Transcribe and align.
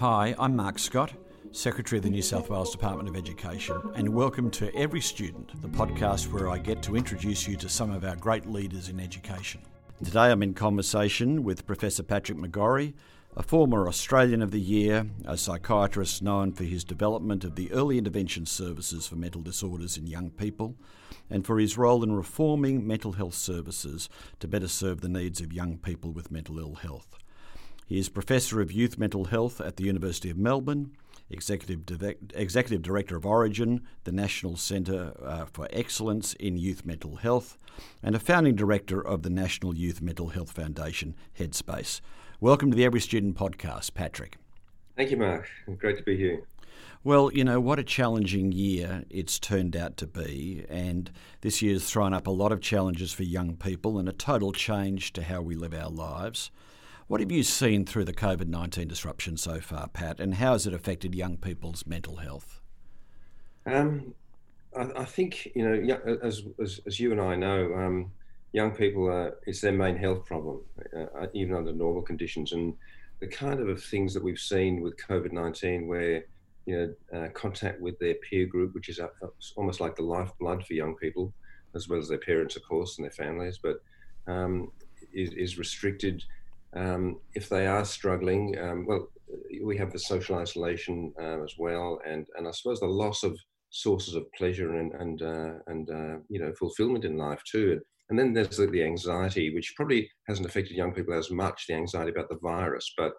Hi, 0.00 0.34
I'm 0.38 0.54
Mark 0.54 0.78
Scott, 0.78 1.14
Secretary 1.52 1.96
of 1.96 2.04
the 2.04 2.10
New 2.10 2.20
South 2.20 2.50
Wales 2.50 2.70
Department 2.70 3.08
of 3.08 3.16
Education, 3.16 3.80
and 3.94 4.06
welcome 4.10 4.50
to 4.50 4.70
Every 4.76 5.00
Student, 5.00 5.62
the 5.62 5.70
podcast 5.70 6.30
where 6.30 6.50
I 6.50 6.58
get 6.58 6.82
to 6.82 6.96
introduce 6.96 7.48
you 7.48 7.56
to 7.56 7.68
some 7.70 7.90
of 7.90 8.04
our 8.04 8.14
great 8.14 8.44
leaders 8.44 8.90
in 8.90 9.00
education. 9.00 9.62
Today 10.04 10.30
I'm 10.30 10.42
in 10.42 10.52
conversation 10.52 11.44
with 11.44 11.66
Professor 11.66 12.02
Patrick 12.02 12.36
McGorry, 12.36 12.92
a 13.38 13.42
former 13.42 13.88
Australian 13.88 14.42
of 14.42 14.50
the 14.50 14.60
Year, 14.60 15.06
a 15.24 15.38
psychiatrist 15.38 16.22
known 16.22 16.52
for 16.52 16.64
his 16.64 16.84
development 16.84 17.42
of 17.42 17.54
the 17.54 17.72
early 17.72 17.96
intervention 17.96 18.44
services 18.44 19.06
for 19.06 19.16
mental 19.16 19.40
disorders 19.40 19.96
in 19.96 20.06
young 20.06 20.28
people, 20.28 20.76
and 21.30 21.46
for 21.46 21.58
his 21.58 21.78
role 21.78 22.04
in 22.04 22.12
reforming 22.12 22.86
mental 22.86 23.12
health 23.12 23.34
services 23.34 24.10
to 24.40 24.46
better 24.46 24.68
serve 24.68 25.00
the 25.00 25.08
needs 25.08 25.40
of 25.40 25.54
young 25.54 25.78
people 25.78 26.12
with 26.12 26.30
mental 26.30 26.58
ill 26.58 26.74
health. 26.74 27.16
He 27.88 28.00
is 28.00 28.08
Professor 28.08 28.60
of 28.60 28.72
Youth 28.72 28.98
Mental 28.98 29.26
Health 29.26 29.60
at 29.60 29.76
the 29.76 29.84
University 29.84 30.28
of 30.28 30.36
Melbourne, 30.36 30.90
Executive, 31.30 31.84
Executive 32.34 32.82
Director 32.82 33.14
of 33.14 33.22
Orygen, 33.22 33.82
the 34.02 34.10
National 34.10 34.56
Centre 34.56 35.12
uh, 35.24 35.44
for 35.44 35.68
Excellence 35.70 36.34
in 36.34 36.56
Youth 36.56 36.84
Mental 36.84 37.14
Health, 37.14 37.56
and 38.02 38.16
a 38.16 38.18
founding 38.18 38.56
director 38.56 39.00
of 39.00 39.22
the 39.22 39.30
National 39.30 39.72
Youth 39.72 40.02
Mental 40.02 40.30
Health 40.30 40.50
Foundation, 40.50 41.14
Headspace. 41.38 42.00
Welcome 42.40 42.72
to 42.72 42.76
the 42.76 42.84
Every 42.84 42.98
Student 42.98 43.36
podcast, 43.36 43.94
Patrick. 43.94 44.36
Thank 44.96 45.12
you, 45.12 45.16
Mark. 45.18 45.48
Great 45.78 45.98
to 45.98 46.02
be 46.02 46.16
here. 46.16 46.42
Well, 47.04 47.32
you 47.32 47.44
know, 47.44 47.60
what 47.60 47.78
a 47.78 47.84
challenging 47.84 48.50
year 48.50 49.04
it's 49.10 49.38
turned 49.38 49.76
out 49.76 49.96
to 49.98 50.08
be. 50.08 50.66
And 50.68 51.12
this 51.42 51.62
year's 51.62 51.88
thrown 51.88 52.12
up 52.12 52.26
a 52.26 52.32
lot 52.32 52.50
of 52.50 52.60
challenges 52.60 53.12
for 53.12 53.22
young 53.22 53.54
people 53.54 53.96
and 53.96 54.08
a 54.08 54.12
total 54.12 54.50
change 54.50 55.12
to 55.12 55.22
how 55.22 55.40
we 55.40 55.54
live 55.54 55.72
our 55.72 55.88
lives. 55.88 56.50
What 57.08 57.20
have 57.20 57.30
you 57.30 57.44
seen 57.44 57.86
through 57.86 58.04
the 58.04 58.12
COVID 58.12 58.48
19 58.48 58.88
disruption 58.88 59.36
so 59.36 59.60
far, 59.60 59.88
Pat, 59.88 60.18
and 60.18 60.34
how 60.34 60.52
has 60.52 60.66
it 60.66 60.74
affected 60.74 61.14
young 61.14 61.36
people's 61.36 61.86
mental 61.86 62.16
health? 62.16 62.60
Um, 63.64 64.12
I, 64.76 64.90
I, 64.96 65.04
think, 65.04 65.52
you 65.54 65.68
know, 65.68 65.98
as, 66.22 66.42
as, 66.60 66.80
as 66.84 66.98
you 66.98 67.12
and 67.12 67.20
I 67.20 67.36
know, 67.36 67.72
um, 67.74 68.10
young 68.52 68.72
people 68.72 69.06
are, 69.06 69.36
it's 69.46 69.60
their 69.60 69.72
main 69.72 69.96
health 69.96 70.24
problem, 70.26 70.60
uh, 70.96 71.26
even 71.32 71.54
under 71.54 71.72
normal 71.72 72.02
conditions. 72.02 72.52
And 72.52 72.74
the 73.20 73.28
kind 73.28 73.60
of 73.60 73.82
things 73.84 74.12
that 74.14 74.22
we've 74.22 74.38
seen 74.38 74.80
with 74.80 74.96
COVID 74.96 75.30
19, 75.30 75.86
where 75.86 76.24
you 76.66 76.76
know, 77.12 77.18
uh, 77.18 77.28
contact 77.28 77.80
with 77.80 77.98
their 78.00 78.14
peer 78.14 78.46
group, 78.46 78.74
which 78.74 78.88
is 78.88 78.98
uh, 78.98 79.08
almost 79.54 79.80
like 79.80 79.94
the 79.94 80.02
lifeblood 80.02 80.66
for 80.66 80.74
young 80.74 80.96
people, 80.96 81.32
as 81.74 81.88
well 81.88 82.00
as 82.00 82.08
their 82.08 82.18
parents, 82.18 82.56
of 82.56 82.62
course, 82.64 82.98
and 82.98 83.04
their 83.04 83.12
families, 83.12 83.58
but 83.62 83.82
um, 84.26 84.72
is, 85.12 85.32
is, 85.34 85.58
restricted. 85.58 86.24
Um, 86.76 87.20
if 87.34 87.48
they 87.48 87.66
are 87.66 87.84
struggling, 87.84 88.56
um, 88.58 88.86
well, 88.86 89.08
we 89.64 89.76
have 89.78 89.92
the 89.92 89.98
social 89.98 90.36
isolation 90.36 91.12
uh, 91.20 91.42
as 91.42 91.54
well, 91.58 92.00
and, 92.06 92.26
and 92.36 92.46
I 92.46 92.50
suppose 92.50 92.80
the 92.80 92.86
loss 92.86 93.22
of 93.22 93.38
sources 93.70 94.14
of 94.14 94.30
pleasure 94.32 94.74
and 94.74 94.92
and 94.92 95.22
uh, 95.22 95.54
and 95.66 95.90
uh, 95.90 96.18
you 96.28 96.40
know 96.40 96.52
fulfillment 96.58 97.04
in 97.04 97.16
life 97.16 97.42
too. 97.50 97.80
And 98.08 98.18
then 98.18 98.32
there's 98.32 98.56
the, 98.56 98.84
anxiety, 98.84 99.52
which 99.54 99.74
probably 99.76 100.08
hasn't 100.28 100.46
affected 100.46 100.76
young 100.76 100.92
people 100.92 101.14
as 101.14 101.30
much, 101.30 101.66
the 101.66 101.74
anxiety 101.74 102.12
about 102.12 102.28
the 102.28 102.38
virus, 102.40 102.92
but, 102.96 103.14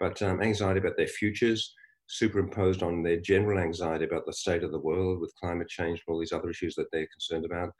but 0.00 0.20
um, 0.22 0.42
anxiety 0.42 0.80
about 0.80 0.96
their 0.96 1.06
futures, 1.06 1.72
superimposed 2.08 2.82
on 2.82 3.02
their 3.02 3.20
general 3.20 3.58
anxiety 3.60 4.04
about 4.04 4.26
the 4.26 4.32
state 4.32 4.64
of 4.64 4.72
the 4.72 4.80
world 4.80 5.20
with 5.20 5.34
climate 5.40 5.68
change 5.68 6.02
and 6.04 6.12
all 6.12 6.18
these 6.18 6.32
other 6.32 6.50
issues 6.50 6.74
that 6.74 6.86
they're 6.92 7.06
concerned 7.06 7.44
about. 7.44 7.70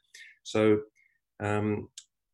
So 0.45 0.78
um, 1.41 1.89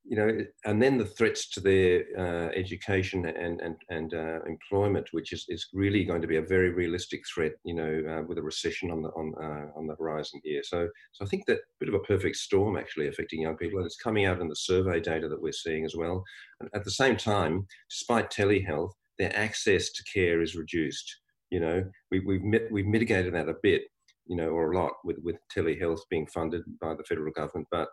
you 0.04 0.16
know, 0.16 0.44
and 0.64 0.82
then 0.82 0.96
the 0.96 1.04
threats 1.04 1.48
to 1.50 1.60
their 1.60 2.04
uh, 2.18 2.50
education 2.54 3.26
and 3.26 3.60
and 3.60 3.76
and 3.90 4.14
uh, 4.14 4.40
employment, 4.46 5.08
which 5.12 5.32
is, 5.32 5.44
is 5.48 5.68
really 5.72 6.04
going 6.04 6.22
to 6.22 6.28
be 6.28 6.36
a 6.36 6.42
very 6.42 6.70
realistic 6.70 7.22
threat, 7.32 7.52
you 7.64 7.74
know, 7.74 8.02
uh, 8.08 8.22
with 8.26 8.38
a 8.38 8.42
recession 8.42 8.90
on 8.90 9.02
the 9.02 9.08
on 9.10 9.34
uh, 9.40 9.78
on 9.78 9.86
the 9.86 9.94
horizon 9.96 10.40
here. 10.42 10.62
So 10.64 10.88
so 11.12 11.24
I 11.24 11.28
think 11.28 11.46
that 11.46 11.60
bit 11.78 11.88
of 11.88 11.94
a 11.94 12.00
perfect 12.00 12.36
storm 12.36 12.76
actually 12.76 13.08
affecting 13.08 13.42
young 13.42 13.56
people, 13.56 13.78
and 13.78 13.86
it's 13.86 13.96
coming 13.96 14.24
out 14.24 14.40
in 14.40 14.48
the 14.48 14.56
survey 14.56 15.00
data 15.00 15.28
that 15.28 15.42
we're 15.42 15.52
seeing 15.52 15.84
as 15.84 15.94
well. 15.94 16.24
And 16.60 16.70
at 16.74 16.84
the 16.84 16.90
same 16.90 17.16
time, 17.16 17.66
despite 17.90 18.30
telehealth, 18.30 18.92
their 19.18 19.36
access 19.36 19.92
to 19.92 20.04
care 20.04 20.40
is 20.40 20.56
reduced. 20.56 21.14
You 21.50 21.60
know, 21.60 21.84
we, 22.10 22.20
we've 22.20 22.42
mit- 22.42 22.72
we've 22.72 22.86
mitigated 22.86 23.34
that 23.34 23.48
a 23.48 23.54
bit, 23.62 23.82
you 24.26 24.36
know, 24.36 24.48
or 24.48 24.72
a 24.72 24.78
lot 24.78 24.92
with 25.04 25.18
with 25.22 25.36
telehealth 25.54 26.00
being 26.08 26.26
funded 26.26 26.62
by 26.80 26.94
the 26.94 27.04
federal 27.04 27.32
government, 27.32 27.68
but 27.70 27.88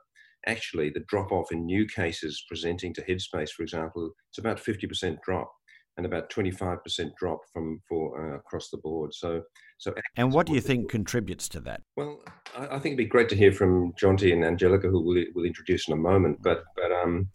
actually 0.47 0.89
the 0.89 1.03
drop 1.07 1.31
off 1.31 1.51
in 1.51 1.65
new 1.65 1.85
cases 1.85 2.43
presenting 2.47 2.93
to 2.95 3.01
Headspace, 3.03 3.51
for 3.51 3.63
example, 3.63 4.11
it's 4.29 4.39
about 4.39 4.57
50% 4.57 5.17
drop 5.23 5.51
and 5.97 6.05
about 6.05 6.29
25% 6.29 6.79
drop 7.19 7.39
from 7.51 7.81
for 7.89 8.33
uh, 8.33 8.37
across 8.37 8.69
the 8.69 8.77
board. 8.77 9.13
So, 9.13 9.41
so. 9.77 9.93
And 10.15 10.31
what 10.31 10.45
do 10.45 10.53
you 10.53 10.61
think 10.61 10.89
contributes 10.89 11.49
to 11.49 11.59
that? 11.61 11.81
Well, 11.95 12.19
I, 12.55 12.65
I, 12.65 12.79
think 12.79 12.85
it'd 12.93 12.97
be 12.97 13.05
great 13.05 13.29
to 13.29 13.35
hear 13.35 13.51
from 13.51 13.93
Jonty 13.93 14.31
and 14.31 14.45
Angelica, 14.45 14.89
who 14.89 15.01
we'll, 15.01 15.25
we'll 15.33 15.45
introduce 15.45 15.87
in 15.87 15.93
a 15.93 15.97
moment. 15.97 16.37
But, 16.41 16.63
but 16.75 16.91
um, 16.91 17.29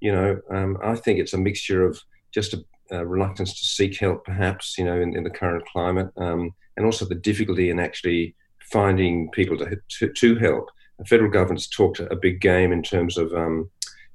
you 0.00 0.12
know, 0.12 0.40
um, 0.50 0.78
I 0.82 0.96
think 0.96 1.18
it's 1.18 1.34
a 1.34 1.38
mixture 1.38 1.84
of 1.84 2.00
just 2.32 2.54
a, 2.54 2.64
a, 2.90 3.06
reluctance 3.06 3.58
to 3.58 3.64
seek 3.64 3.98
help, 3.98 4.24
perhaps, 4.24 4.76
you 4.78 4.84
know, 4.84 5.00
in, 5.00 5.14
in 5.16 5.24
the 5.24 5.30
current 5.30 5.64
climate, 5.66 6.08
um, 6.16 6.50
and 6.76 6.86
also 6.86 7.04
the 7.04 7.14
difficulty 7.14 7.70
in 7.70 7.78
actually 7.78 8.34
finding 8.72 9.30
people 9.32 9.56
to, 9.58 9.76
to, 9.98 10.12
to 10.12 10.36
help 10.36 10.70
the 10.98 11.04
federal 11.04 11.30
government's 11.30 11.68
talked 11.68 12.00
a 12.00 12.16
big 12.16 12.40
game 12.40 12.72
in 12.72 12.82
terms 12.82 13.16
of, 13.16 13.32
um, 13.32 13.70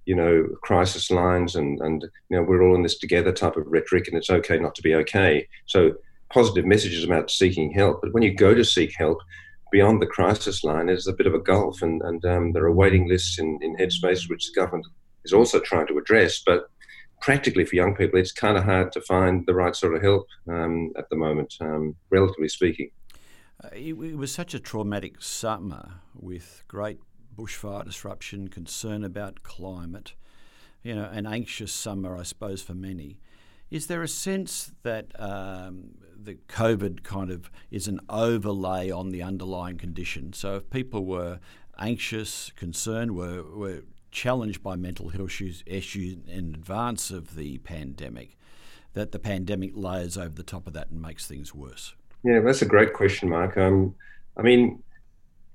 you 0.05 0.15
know, 0.15 0.47
crisis 0.61 1.09
lines 1.09 1.55
and, 1.55 1.79
and, 1.79 2.03
you 2.29 2.37
know, 2.37 2.43
we're 2.43 2.61
all 2.61 2.75
in 2.75 2.83
this 2.83 2.97
together 2.97 3.31
type 3.31 3.55
of 3.55 3.67
rhetoric 3.67 4.07
and 4.07 4.17
it's 4.17 4.29
okay 4.29 4.59
not 4.59 4.75
to 4.75 4.81
be 4.81 4.93
okay. 4.95 5.47
So 5.65 5.95
positive 6.29 6.65
messages 6.65 7.03
about 7.03 7.31
seeking 7.31 7.71
help. 7.71 8.01
But 8.01 8.13
when 8.13 8.23
you 8.23 8.33
go 8.33 8.53
to 8.53 8.65
seek 8.65 8.93
help, 8.97 9.19
beyond 9.71 10.01
the 10.01 10.07
crisis 10.07 10.63
line 10.63 10.89
is 10.89 11.07
a 11.07 11.13
bit 11.13 11.25
of 11.25 11.33
a 11.33 11.39
gulf 11.39 11.81
and, 11.81 12.01
and 12.03 12.23
um, 12.25 12.51
there 12.51 12.65
are 12.65 12.71
waiting 12.71 13.07
lists 13.07 13.39
in, 13.39 13.57
in 13.61 13.75
headspace 13.77 14.29
which 14.29 14.47
the 14.47 14.59
government 14.59 14.85
is 15.25 15.33
also 15.33 15.59
trying 15.59 15.87
to 15.87 15.97
address. 15.97 16.41
But 16.45 16.69
practically 17.21 17.63
for 17.63 17.75
young 17.75 17.95
people, 17.95 18.19
it's 18.19 18.33
kind 18.33 18.57
of 18.57 18.65
hard 18.65 18.91
to 18.91 19.01
find 19.01 19.45
the 19.45 19.53
right 19.53 19.75
sort 19.75 19.95
of 19.95 20.01
help 20.01 20.27
um, 20.49 20.91
at 20.97 21.09
the 21.09 21.15
moment, 21.15 21.55
um, 21.61 21.95
relatively 22.09 22.49
speaking. 22.49 22.91
Uh, 23.61 23.69
it, 23.73 23.93
it, 23.93 24.17
was 24.17 24.33
such 24.33 24.53
a 24.53 24.59
traumatic 24.59 25.21
summer 25.21 26.01
with 26.15 26.63
great 26.67 26.99
bushfire 27.35 27.83
disruption, 27.83 28.47
concern 28.47 29.03
about 29.03 29.43
climate, 29.43 30.13
you 30.83 30.95
know, 30.95 31.09
an 31.11 31.25
anxious 31.25 31.71
summer, 31.71 32.17
I 32.17 32.23
suppose, 32.23 32.61
for 32.61 32.73
many. 32.73 33.19
Is 33.71 33.87
there 33.87 34.03
a 34.03 34.07
sense 34.07 34.71
that 34.83 35.19
um, 35.19 35.95
the 36.15 36.35
COVID 36.47 37.03
kind 37.03 37.31
of 37.31 37.49
is 37.71 37.87
an 37.87 37.99
overlay 38.09 38.91
on 38.91 39.09
the 39.09 39.23
underlying 39.23 39.77
condition? 39.77 40.33
So 40.33 40.57
if 40.57 40.69
people 40.69 41.05
were 41.05 41.39
anxious, 41.79 42.51
concerned, 42.55 43.15
were, 43.15 43.43
were 43.43 43.83
challenged 44.11 44.61
by 44.61 44.75
mental 44.75 45.09
health 45.09 45.25
issues, 45.25 45.63
issues 45.65 46.17
in 46.27 46.53
advance 46.53 47.09
of 47.09 47.35
the 47.35 47.57
pandemic, 47.59 48.37
that 48.93 49.11
the 49.11 49.19
pandemic 49.19 49.71
layers 49.73 50.17
over 50.17 50.35
the 50.35 50.43
top 50.43 50.67
of 50.67 50.73
that 50.73 50.91
and 50.91 51.01
makes 51.01 51.25
things 51.25 51.55
worse? 51.55 51.95
Yeah, 52.23 52.39
that's 52.39 52.61
a 52.61 52.65
great 52.65 52.93
question, 52.93 53.29
Mark. 53.29 53.57
Um, 53.57 53.95
I 54.37 54.41
mean, 54.41 54.81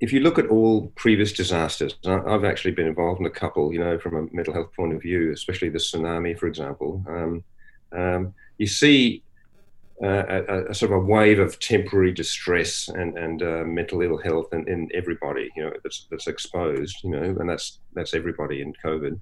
if 0.00 0.12
you 0.12 0.20
look 0.20 0.38
at 0.38 0.46
all 0.46 0.88
previous 0.94 1.32
disasters, 1.32 1.96
I've 2.06 2.44
actually 2.44 2.70
been 2.72 2.86
involved 2.86 3.20
in 3.20 3.26
a 3.26 3.30
couple, 3.30 3.72
you 3.72 3.80
know, 3.80 3.98
from 3.98 4.16
a 4.16 4.34
mental 4.34 4.54
health 4.54 4.72
point 4.76 4.94
of 4.94 5.02
view, 5.02 5.32
especially 5.32 5.70
the 5.70 5.78
tsunami, 5.78 6.38
for 6.38 6.46
example. 6.46 7.02
Um, 7.08 7.44
um, 7.90 8.34
you 8.58 8.66
see 8.66 9.22
uh, 10.02 10.24
a, 10.28 10.70
a, 10.70 10.74
sort 10.74 10.92
of 10.92 10.98
a 10.98 11.04
wave 11.04 11.40
of 11.40 11.58
temporary 11.58 12.12
distress 12.12 12.88
and, 12.88 13.18
and 13.18 13.42
uh, 13.42 13.64
mental 13.64 14.00
ill 14.02 14.18
health 14.18 14.52
in, 14.52 14.68
in 14.68 14.88
everybody, 14.94 15.50
you 15.56 15.64
know, 15.64 15.72
that's, 15.82 16.06
that's 16.10 16.28
exposed, 16.28 16.96
you 17.02 17.10
know, 17.10 17.22
and 17.22 17.48
that's, 17.48 17.80
that's 17.94 18.14
everybody 18.14 18.60
in 18.60 18.72
COVID. 18.84 19.18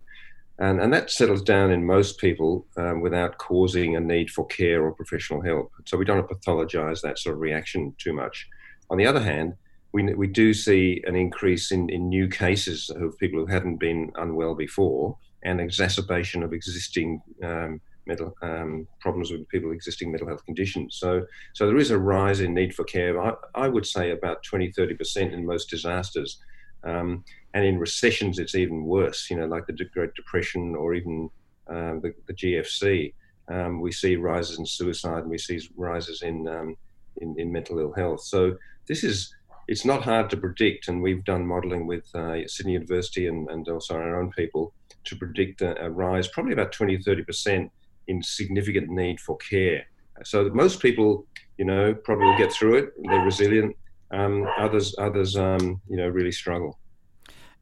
And, 0.58 0.80
and 0.80 0.92
that 0.92 1.10
settles 1.10 1.42
down 1.42 1.70
in 1.70 1.84
most 1.84 2.18
people 2.18 2.66
um, 2.76 3.02
without 3.02 3.36
causing 3.36 3.94
a 3.94 4.00
need 4.00 4.30
for 4.30 4.46
care 4.46 4.82
or 4.82 4.92
professional 4.92 5.42
help. 5.42 5.70
So 5.84 5.98
we 5.98 6.06
don't 6.06 6.28
pathologize 6.28 7.02
that 7.02 7.18
sort 7.18 7.34
of 7.34 7.40
reaction 7.40 7.94
too 7.98 8.14
much. 8.14 8.48
On 8.88 8.96
the 8.96 9.06
other 9.06 9.20
hand, 9.20 9.54
we, 9.92 10.14
we 10.14 10.26
do 10.26 10.54
see 10.54 11.02
an 11.06 11.14
increase 11.14 11.70
in, 11.72 11.90
in 11.90 12.08
new 12.08 12.28
cases 12.28 12.90
of 12.90 13.18
people 13.18 13.40
who 13.40 13.46
hadn't 13.46 13.76
been 13.76 14.12
unwell 14.16 14.54
before 14.54 15.16
and 15.42 15.60
exacerbation 15.60 16.42
of 16.42 16.52
existing 16.52 17.20
um, 17.42 17.80
mental 18.06 18.34
um, 18.42 18.86
problems 19.00 19.30
with 19.30 19.48
people 19.48 19.68
with 19.68 19.76
existing 19.76 20.10
mental 20.10 20.28
health 20.28 20.44
conditions. 20.44 20.96
So, 20.98 21.26
so 21.54 21.66
there 21.66 21.76
is 21.76 21.90
a 21.90 21.98
rise 21.98 22.40
in 22.40 22.54
need 22.54 22.74
for 22.74 22.84
care. 22.84 23.20
I, 23.20 23.34
I 23.54 23.68
would 23.68 23.86
say 23.86 24.10
about 24.10 24.42
20, 24.42 24.72
30% 24.72 25.32
in 25.32 25.44
most 25.44 25.68
disasters. 25.68 26.38
Um, 26.84 27.24
and 27.56 27.64
in 27.64 27.78
recessions, 27.78 28.38
it's 28.38 28.54
even 28.54 28.84
worse. 28.84 29.30
You 29.30 29.38
know, 29.38 29.46
like 29.46 29.66
the 29.66 29.72
Great 29.72 30.12
Depression 30.14 30.76
or 30.76 30.92
even 30.92 31.30
um, 31.68 32.02
the, 32.02 32.12
the, 32.26 32.34
GFC. 32.34 33.14
Um, 33.48 33.80
we 33.80 33.92
see 33.92 34.16
rises 34.16 34.58
in 34.58 34.66
suicide 34.66 35.22
and 35.22 35.30
we 35.30 35.38
see 35.38 35.58
rises 35.74 36.20
in, 36.20 36.46
um, 36.46 36.76
in, 37.16 37.34
in 37.38 37.50
mental 37.50 37.78
ill 37.78 37.94
health. 37.94 38.20
So 38.20 38.58
this 38.86 39.02
is 39.02 39.34
it's 39.68 39.86
not 39.86 40.02
hard 40.02 40.28
to 40.30 40.36
predict, 40.36 40.88
and 40.88 41.02
we've 41.02 41.24
done 41.24 41.46
modelling 41.46 41.86
with 41.86 42.04
uh, 42.14 42.46
Sydney 42.46 42.74
University 42.74 43.26
and, 43.26 43.48
and 43.48 43.66
also 43.68 43.94
our 43.94 44.20
own 44.20 44.30
people 44.32 44.74
to 45.04 45.16
predict 45.16 45.62
a, 45.62 45.82
a 45.82 45.90
rise, 45.90 46.28
probably 46.28 46.52
about 46.52 46.72
20 46.72 46.98
30 46.98 47.24
percent 47.24 47.72
in 48.06 48.22
significant 48.22 48.90
need 48.90 49.18
for 49.18 49.36
care 49.38 49.84
So 50.24 50.48
most 50.50 50.80
people, 50.80 51.26
you 51.56 51.64
know, 51.64 51.94
probably 51.94 52.26
will 52.26 52.38
get 52.38 52.52
through 52.52 52.76
it. 52.76 52.92
They're 53.02 53.24
resilient. 53.24 53.74
Um, 54.10 54.46
others, 54.58 54.94
others, 54.98 55.36
um, 55.36 55.80
you 55.88 55.96
know, 55.96 56.08
really 56.08 56.32
struggle. 56.32 56.78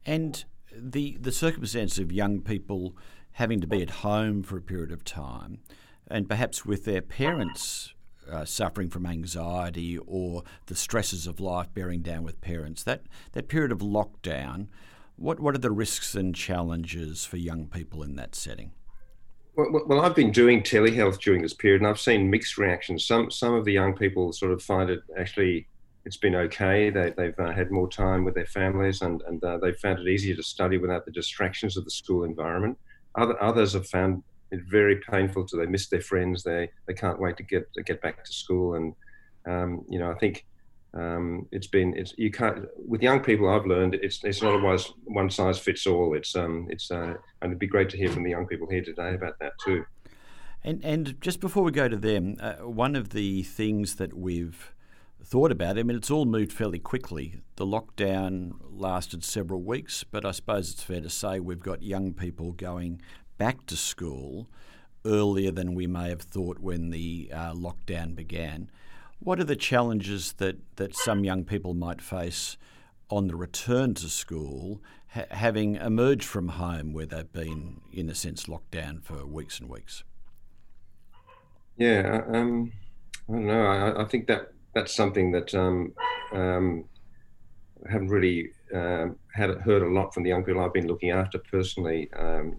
And 0.05 0.43
the 0.75 1.17
the 1.19 1.31
circumstance 1.31 1.97
of 1.97 2.11
young 2.11 2.41
people 2.41 2.95
having 3.33 3.59
to 3.61 3.67
be 3.67 3.81
at 3.81 3.89
home 3.89 4.43
for 4.43 4.57
a 4.57 4.61
period 4.61 4.91
of 4.91 5.03
time, 5.03 5.59
and 6.07 6.29
perhaps 6.29 6.65
with 6.65 6.85
their 6.85 7.01
parents 7.01 7.93
uh, 8.29 8.45
suffering 8.45 8.89
from 8.89 9.05
anxiety 9.05 9.97
or 9.97 10.43
the 10.67 10.75
stresses 10.75 11.27
of 11.27 11.39
life 11.39 11.73
bearing 11.73 12.01
down 12.01 12.23
with 12.23 12.41
parents, 12.41 12.83
that 12.83 13.03
that 13.33 13.47
period 13.47 13.71
of 13.71 13.79
lockdown, 13.79 14.67
what 15.15 15.39
what 15.39 15.55
are 15.55 15.59
the 15.59 15.71
risks 15.71 16.15
and 16.15 16.35
challenges 16.35 17.25
for 17.25 17.37
young 17.37 17.67
people 17.67 18.03
in 18.03 18.15
that 18.15 18.35
setting? 18.35 18.71
Well, 19.55 19.83
well, 19.87 20.01
I've 20.01 20.15
been 20.15 20.31
doing 20.31 20.61
telehealth 20.63 21.19
during 21.19 21.41
this 21.41 21.53
period, 21.53 21.81
and 21.81 21.87
I've 21.87 21.99
seen 21.99 22.29
mixed 22.29 22.57
reactions. 22.57 23.05
Some 23.05 23.31
some 23.31 23.53
of 23.53 23.65
the 23.65 23.73
young 23.73 23.95
people 23.95 24.33
sort 24.33 24.51
of 24.51 24.61
find 24.61 24.89
it 24.89 25.01
actually 25.17 25.67
it's 26.05 26.17
been 26.17 26.35
okay. 26.35 26.89
They, 26.91 27.13
have 27.17 27.39
uh, 27.39 27.51
had 27.51 27.71
more 27.71 27.89
time 27.89 28.23
with 28.23 28.35
their 28.35 28.45
families, 28.45 29.01
and 29.01 29.21
and 29.27 29.43
uh, 29.43 29.57
they've 29.57 29.77
found 29.77 29.99
it 29.99 30.07
easier 30.07 30.35
to 30.35 30.43
study 30.43 30.77
without 30.77 31.05
the 31.05 31.11
distractions 31.11 31.77
of 31.77 31.83
the 31.83 31.91
school 31.91 32.23
environment. 32.23 32.77
Other 33.15 33.41
others 33.41 33.73
have 33.73 33.87
found 33.87 34.23
it 34.51 34.61
very 34.69 34.97
painful 35.09 35.45
to 35.47 35.57
they 35.57 35.65
miss 35.65 35.87
their 35.87 36.01
friends. 36.01 36.43
They 36.43 36.69
they 36.87 36.93
can't 36.93 37.19
wait 37.19 37.37
to 37.37 37.43
get 37.43 37.73
to 37.73 37.83
get 37.83 38.01
back 38.01 38.23
to 38.23 38.33
school, 38.33 38.75
and 38.75 38.93
um, 39.47 39.83
you 39.89 39.97
know 39.97 40.11
I 40.11 40.15
think 40.15 40.45
um, 40.93 41.47
it's 41.51 41.67
been 41.67 41.97
it's 41.97 42.13
you 42.17 42.31
can't 42.31 42.65
with 42.87 43.01
young 43.01 43.21
people 43.21 43.49
I've 43.49 43.65
learned 43.65 43.95
it's 43.95 44.23
it's 44.23 44.43
not 44.43 44.53
always 44.53 44.91
one 45.05 45.31
size 45.31 45.57
fits 45.57 45.87
all. 45.87 46.13
It's 46.13 46.35
um 46.35 46.67
it's 46.69 46.91
uh, 46.91 47.15
and 47.41 47.51
it'd 47.51 47.59
be 47.59 47.67
great 47.67 47.89
to 47.89 47.97
hear 47.97 48.11
from 48.11 48.23
the 48.23 48.29
young 48.29 48.45
people 48.45 48.67
here 48.69 48.83
today 48.83 49.15
about 49.15 49.39
that 49.39 49.53
too. 49.63 49.83
And 50.63 50.85
and 50.85 51.19
just 51.19 51.39
before 51.39 51.63
we 51.63 51.71
go 51.71 51.87
to 51.87 51.97
them, 51.97 52.37
uh, 52.39 52.53
one 52.57 52.95
of 52.95 53.09
the 53.09 53.41
things 53.41 53.95
that 53.95 54.13
we've 54.13 54.74
thought 55.25 55.51
about, 55.51 55.77
it. 55.77 55.81
I 55.81 55.83
mean, 55.83 55.97
it's 55.97 56.11
all 56.11 56.25
moved 56.25 56.53
fairly 56.53 56.79
quickly. 56.79 57.41
The 57.55 57.65
lockdown 57.65 58.53
lasted 58.69 59.23
several 59.23 59.61
weeks, 59.61 60.03
but 60.03 60.25
I 60.25 60.31
suppose 60.31 60.71
it's 60.71 60.83
fair 60.83 61.01
to 61.01 61.09
say 61.09 61.39
we've 61.39 61.59
got 61.59 61.81
young 61.81 62.13
people 62.13 62.51
going 62.51 63.01
back 63.37 63.65
to 63.67 63.75
school 63.75 64.47
earlier 65.03 65.51
than 65.51 65.75
we 65.75 65.87
may 65.87 66.09
have 66.09 66.21
thought 66.21 66.59
when 66.59 66.89
the 66.89 67.29
uh, 67.33 67.53
lockdown 67.53 68.15
began. 68.15 68.69
What 69.19 69.39
are 69.39 69.45
the 69.45 69.55
challenges 69.55 70.33
that, 70.33 70.57
that 70.75 70.95
some 70.95 71.23
young 71.23 71.43
people 71.43 71.73
might 71.73 72.01
face 72.01 72.57
on 73.09 73.27
the 73.27 73.35
return 73.35 73.93
to 73.95 74.09
school, 74.09 74.81
ha- 75.09 75.25
having 75.31 75.75
emerged 75.75 76.25
from 76.25 76.49
home 76.49 76.93
where 76.93 77.05
they've 77.05 77.31
been, 77.31 77.81
in 77.91 78.09
a 78.09 78.15
sense, 78.15 78.47
locked 78.47 78.71
down 78.71 78.99
for 78.99 79.25
weeks 79.25 79.59
and 79.59 79.69
weeks? 79.69 80.03
Yeah, 81.77 82.23
um, 82.31 82.71
I 83.29 83.31
don't 83.31 83.45
know. 83.47 83.65
I, 83.65 84.03
I, 84.03 84.05
think 84.05 84.27
that 84.27 84.53
that's 84.75 84.93
something 84.93 85.31
that 85.31 85.55
um, 85.55 85.93
um, 86.33 86.83
I 87.87 87.91
haven't 87.91 88.09
really 88.09 88.51
um, 88.73 89.15
had 89.33 89.49
heard 89.61 89.81
a 89.81 89.87
lot 89.87 90.13
from 90.13 90.23
the 90.23 90.29
young 90.29 90.43
people 90.43 90.61
I've 90.61 90.73
been 90.73 90.87
looking 90.87 91.11
after 91.11 91.39
personally. 91.39 92.09
Um, 92.13 92.57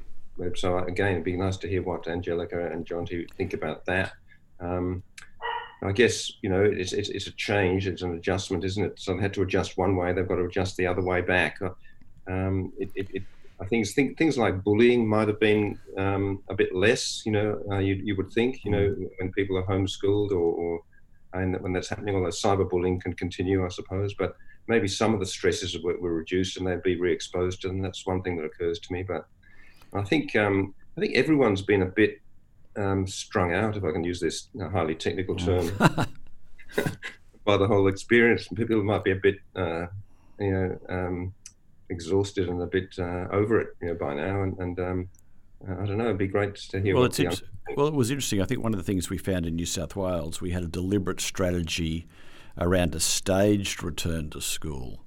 so 0.54 0.78
again, 0.78 1.12
it'd 1.12 1.24
be 1.24 1.36
nice 1.36 1.58
to 1.58 1.68
hear 1.68 1.82
what 1.82 2.08
Angelica 2.08 2.70
and 2.72 2.86
Jonty 2.86 3.30
think 3.36 3.52
about 3.52 3.84
that. 3.84 4.12
Um, 4.60 5.02
I 5.82 5.92
guess 5.92 6.32
you 6.40 6.48
know 6.48 6.64
it's, 6.64 6.94
it's, 6.94 7.10
it's 7.10 7.26
a 7.26 7.32
change, 7.32 7.86
it's 7.86 8.02
an 8.02 8.14
adjustment, 8.14 8.64
isn't 8.64 8.82
it? 8.82 8.98
So 8.98 9.14
they 9.14 9.22
had 9.22 9.34
to 9.34 9.42
adjust 9.42 9.76
one 9.76 9.94
way, 9.94 10.12
they've 10.12 10.26
got 10.26 10.36
to 10.36 10.44
adjust 10.44 10.76
the 10.76 10.86
other 10.86 11.02
way 11.02 11.20
back. 11.20 11.58
Uh, 11.60 11.70
um, 12.28 12.72
it, 12.78 12.90
it, 12.94 13.08
it, 13.12 13.22
I 13.60 13.66
think 13.66 13.86
things 14.16 14.36
like 14.38 14.64
bullying 14.64 15.06
might 15.06 15.28
have 15.28 15.40
been 15.40 15.78
a 15.96 16.54
bit 16.54 16.74
less. 16.74 17.22
You 17.24 17.32
know, 17.32 17.62
uh, 17.70 17.78
you, 17.78 17.94
you 17.94 18.16
would 18.16 18.30
think. 18.32 18.64
You 18.64 18.70
know, 18.70 18.96
when 19.18 19.32
people 19.32 19.56
are 19.56 19.64
homeschooled 19.64 20.30
or, 20.30 20.34
or 20.34 20.80
and 21.40 21.60
when 21.60 21.72
that's 21.72 21.88
happening, 21.88 22.14
although 22.14 22.28
cyberbullying 22.28 23.00
can 23.00 23.14
continue, 23.14 23.64
I 23.64 23.68
suppose. 23.68 24.14
But 24.14 24.36
maybe 24.68 24.88
some 24.88 25.14
of 25.14 25.20
the 25.20 25.26
stresses 25.26 25.78
were, 25.82 25.98
were 25.98 26.14
reduced 26.14 26.56
and 26.56 26.66
they'd 26.66 26.82
be 26.82 26.96
re-exposed, 26.96 27.64
and 27.64 27.84
that's 27.84 28.06
one 28.06 28.22
thing 28.22 28.36
that 28.36 28.44
occurs 28.44 28.78
to 28.80 28.92
me. 28.92 29.02
But 29.02 29.26
I 29.92 30.02
think 30.02 30.34
um, 30.36 30.74
I 30.96 31.00
think 31.00 31.16
everyone's 31.16 31.62
been 31.62 31.82
a 31.82 31.86
bit 31.86 32.20
um, 32.76 33.06
strung 33.06 33.52
out, 33.52 33.76
if 33.76 33.84
I 33.84 33.92
can 33.92 34.04
use 34.04 34.20
this 34.20 34.48
highly 34.72 34.94
technical 34.94 35.36
term, 35.36 35.70
by 37.44 37.56
the 37.56 37.66
whole 37.66 37.88
experience. 37.88 38.48
People 38.48 38.82
might 38.82 39.04
be 39.04 39.12
a 39.12 39.16
bit, 39.16 39.36
uh, 39.54 39.86
you 40.38 40.50
know, 40.50 40.78
um, 40.88 41.34
exhausted 41.88 42.48
and 42.48 42.60
a 42.62 42.66
bit 42.66 42.94
uh, 42.98 43.26
over 43.30 43.60
it, 43.60 43.68
you 43.80 43.88
know, 43.88 43.94
by 43.94 44.14
now. 44.14 44.42
And, 44.42 44.58
and 44.58 44.80
um, 44.80 45.08
I 45.68 45.86
don't 45.86 45.98
know. 45.98 46.04
It'd 46.04 46.18
be 46.18 46.26
great 46.26 46.54
to 46.56 46.80
hear. 46.80 46.94
Well, 46.94 47.04
it's 47.04 47.18
young... 47.18 47.34
well, 47.76 47.88
it 47.88 47.94
was 47.94 48.10
interesting. 48.10 48.40
I 48.40 48.44
think 48.44 48.62
one 48.62 48.72
of 48.72 48.78
the 48.78 48.84
things 48.84 49.10
we 49.10 49.18
found 49.18 49.46
in 49.46 49.56
New 49.56 49.66
South 49.66 49.96
Wales, 49.96 50.40
we 50.40 50.50
had 50.50 50.62
a 50.62 50.68
deliberate 50.68 51.20
strategy 51.20 52.06
around 52.58 52.94
a 52.94 53.00
staged 53.00 53.82
return 53.82 54.30
to 54.30 54.40
school 54.40 55.04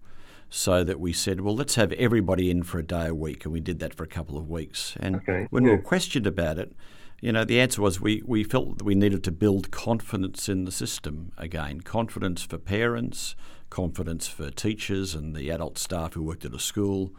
so 0.50 0.84
that 0.84 1.00
we 1.00 1.14
said, 1.14 1.42
well, 1.42 1.56
let's 1.56 1.76
have 1.76 1.92
everybody 1.94 2.50
in 2.50 2.64
for 2.64 2.80
a 2.80 2.84
day 2.84 3.08
a 3.08 3.16
week. 3.16 3.46
And 3.46 3.54
we 3.54 3.60
did 3.60 3.80
that 3.80 3.94
for 3.94 4.04
a 4.04 4.08
couple 4.08 4.38
of 4.38 4.50
weeks. 4.50 4.96
And 5.00 5.18
okay, 5.18 5.48
when 5.50 5.64
yeah. 5.64 5.72
we 5.72 5.76
were 5.78 5.82
questioned 5.82 6.28
about 6.28 6.58
it, 6.58 6.74
you 7.22 7.32
know, 7.32 7.44
the 7.44 7.60
answer 7.60 7.82
was 7.82 8.00
we, 8.00 8.24
we 8.26 8.44
felt 8.44 8.78
that 8.78 8.84
we 8.84 8.96
needed 8.96 9.24
to 9.26 9.32
build 9.32 9.72
confidence 9.72 10.50
in 10.50 10.66
the 10.66 10.72
system 10.72 11.32
again 11.38 11.82
confidence 11.82 12.44
for 12.44 12.58
parents, 12.58 13.36
confidence 13.70 14.28
for 14.28 14.50
teachers 14.50 15.14
and 15.14 15.36
the 15.36 15.50
adult 15.50 15.78
staff 15.78 16.14
who 16.14 16.24
worked 16.24 16.46
at 16.46 16.54
a 16.54 16.60
school, 16.60 17.14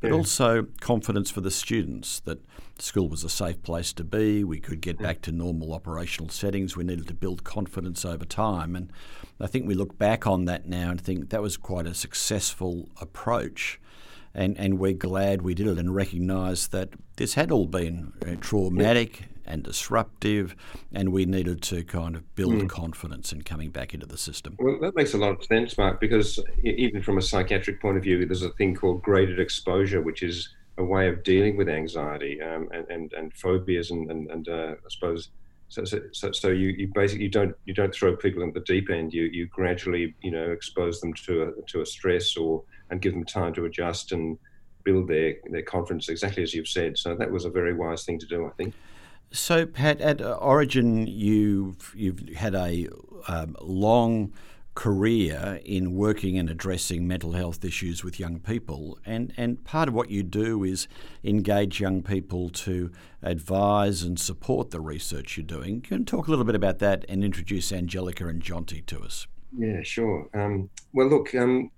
but 0.00 0.08
yeah. 0.08 0.14
also 0.14 0.66
confidence 0.80 1.30
for 1.30 1.40
the 1.40 1.50
students 1.50 2.20
that 2.20 2.38
school 2.78 3.08
was 3.08 3.24
a 3.24 3.28
safe 3.28 3.62
place 3.62 3.92
to 3.94 4.04
be. 4.04 4.44
We 4.44 4.60
could 4.60 4.80
get 4.80 4.98
back 4.98 5.22
to 5.22 5.32
normal 5.32 5.72
operational 5.72 6.28
settings. 6.28 6.76
We 6.76 6.84
needed 6.84 7.08
to 7.08 7.14
build 7.14 7.44
confidence 7.44 8.04
over 8.04 8.24
time. 8.24 8.76
And 8.76 8.92
I 9.40 9.46
think 9.46 9.66
we 9.66 9.74
look 9.74 9.98
back 9.98 10.26
on 10.26 10.44
that 10.44 10.68
now 10.68 10.90
and 10.90 11.00
think 11.00 11.30
that 11.30 11.42
was 11.42 11.56
quite 11.56 11.86
a 11.86 11.94
successful 11.94 12.88
approach 13.00 13.80
and, 14.36 14.56
and 14.58 14.78
we're 14.78 14.92
glad 14.92 15.40
we 15.40 15.54
did 15.54 15.66
it 15.66 15.78
and 15.78 15.94
recognise 15.94 16.68
that 16.68 16.90
this 17.16 17.34
had 17.34 17.50
all 17.50 17.66
been 17.66 18.12
uh, 18.22 18.36
traumatic 18.38 19.28
and 19.46 19.62
disruptive, 19.62 20.56
and 20.92 21.12
we 21.12 21.24
needed 21.24 21.62
to 21.62 21.84
kind 21.84 22.16
of 22.16 22.34
build 22.34 22.54
mm. 22.54 22.68
confidence 22.68 23.32
in 23.32 23.42
coming 23.42 23.70
back 23.70 23.94
into 23.94 24.06
the 24.06 24.18
system. 24.18 24.56
Well, 24.58 24.78
that 24.80 24.96
makes 24.96 25.14
a 25.14 25.18
lot 25.18 25.38
of 25.38 25.44
sense, 25.44 25.76
Mark, 25.78 26.00
because 26.00 26.42
even 26.62 27.02
from 27.02 27.18
a 27.18 27.22
psychiatric 27.22 27.80
point 27.80 27.96
of 27.96 28.02
view, 28.02 28.24
there's 28.26 28.42
a 28.42 28.50
thing 28.50 28.74
called 28.74 29.02
graded 29.02 29.40
exposure, 29.40 30.02
which 30.02 30.22
is 30.22 30.48
a 30.78 30.84
way 30.84 31.08
of 31.08 31.22
dealing 31.22 31.56
with 31.56 31.68
anxiety 31.68 32.40
um, 32.42 32.68
and, 32.72 32.86
and, 32.90 33.12
and 33.14 33.32
phobias 33.34 33.90
and, 33.90 34.10
and, 34.10 34.30
and 34.30 34.48
uh, 34.48 34.74
I 34.74 34.88
suppose 34.88 35.30
so, 35.68 35.84
so, 35.84 36.30
so, 36.32 36.48
you, 36.48 36.68
you 36.68 36.92
basically 36.94 37.24
you 37.24 37.30
don't 37.30 37.54
you 37.64 37.74
don't 37.74 37.92
throw 37.92 38.14
people 38.16 38.42
in 38.42 38.52
the 38.52 38.60
deep 38.60 38.88
end. 38.88 39.12
You 39.12 39.24
you 39.24 39.46
gradually 39.46 40.14
you 40.22 40.30
know 40.30 40.50
expose 40.52 41.00
them 41.00 41.12
to 41.14 41.42
a 41.42 41.62
to 41.70 41.80
a 41.80 41.86
stress 41.86 42.36
or 42.36 42.62
and 42.90 43.02
give 43.02 43.14
them 43.14 43.24
time 43.24 43.52
to 43.54 43.64
adjust 43.64 44.12
and 44.12 44.38
build 44.84 45.08
their 45.08 45.34
their 45.50 45.62
confidence 45.62 46.08
exactly 46.08 46.44
as 46.44 46.54
you've 46.54 46.68
said. 46.68 46.96
So 46.96 47.16
that 47.16 47.30
was 47.30 47.46
a 47.46 47.50
very 47.50 47.74
wise 47.74 48.04
thing 48.04 48.18
to 48.20 48.26
do, 48.26 48.46
I 48.46 48.50
think. 48.50 48.74
So 49.30 49.66
Pat, 49.66 50.00
at 50.00 50.18
Orygen, 50.18 51.06
you've 51.08 51.92
you've 51.94 52.28
had 52.30 52.54
a 52.54 52.88
um, 53.28 53.56
long 53.60 54.32
career 54.76 55.58
in 55.64 55.94
working 55.94 56.38
and 56.38 56.50
addressing 56.50 57.08
mental 57.08 57.32
health 57.32 57.64
issues 57.64 58.04
with 58.04 58.20
young 58.20 58.38
people. 58.38 58.98
And, 59.06 59.32
and 59.36 59.64
part 59.64 59.88
of 59.88 59.94
what 59.94 60.10
you 60.10 60.22
do 60.22 60.62
is 60.64 60.86
engage 61.24 61.80
young 61.80 62.02
people 62.02 62.50
to 62.50 62.92
advise 63.22 64.02
and 64.02 64.20
support 64.20 64.70
the 64.70 64.80
research 64.80 65.36
you're 65.36 65.46
doing. 65.46 65.80
Can 65.80 66.00
you 66.00 66.04
talk 66.04 66.28
a 66.28 66.30
little 66.30 66.44
bit 66.44 66.54
about 66.54 66.78
that 66.80 67.06
and 67.08 67.24
introduce 67.24 67.72
Angelica 67.72 68.28
and 68.28 68.42
Jonty 68.42 68.84
to 68.86 69.00
us? 69.00 69.26
Yeah, 69.56 69.82
sure. 69.82 70.28
Um, 70.34 70.68
well, 70.92 71.08
look, 71.08 71.34
um, 71.34 71.70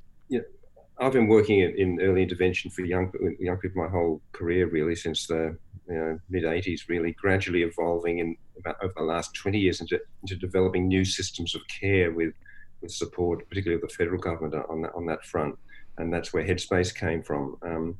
I've 1.00 1.12
been 1.12 1.28
working 1.28 1.60
in, 1.60 2.00
early 2.02 2.24
intervention 2.24 2.70
for 2.72 2.82
young 2.82 3.12
young 3.38 3.58
people 3.58 3.84
my 3.84 3.88
whole 3.88 4.20
career, 4.32 4.66
really, 4.66 4.96
since 4.96 5.28
the 5.28 5.56
you 5.88 5.94
know, 5.94 6.18
mid 6.28 6.44
80s, 6.44 6.88
really, 6.88 7.12
gradually 7.12 7.62
evolving 7.62 8.18
in 8.18 8.36
about 8.58 8.76
over 8.82 8.92
the 8.96 9.02
last 9.02 9.34
20 9.34 9.58
years 9.58 9.80
into, 9.80 10.00
into 10.22 10.36
developing 10.36 10.86
new 10.86 11.04
systems 11.04 11.54
of 11.54 11.62
care 11.68 12.12
with 12.12 12.34
with 12.80 12.92
support, 12.92 13.48
particularly 13.48 13.82
of 13.82 13.88
the 13.88 13.94
federal 13.94 14.20
government 14.20 14.54
on 14.68 14.82
that 14.82 14.94
on 14.94 15.06
that 15.06 15.24
front, 15.24 15.58
and 15.98 16.12
that's 16.12 16.32
where 16.32 16.44
Headspace 16.44 16.94
came 16.94 17.22
from. 17.22 17.56
Um, 17.62 17.96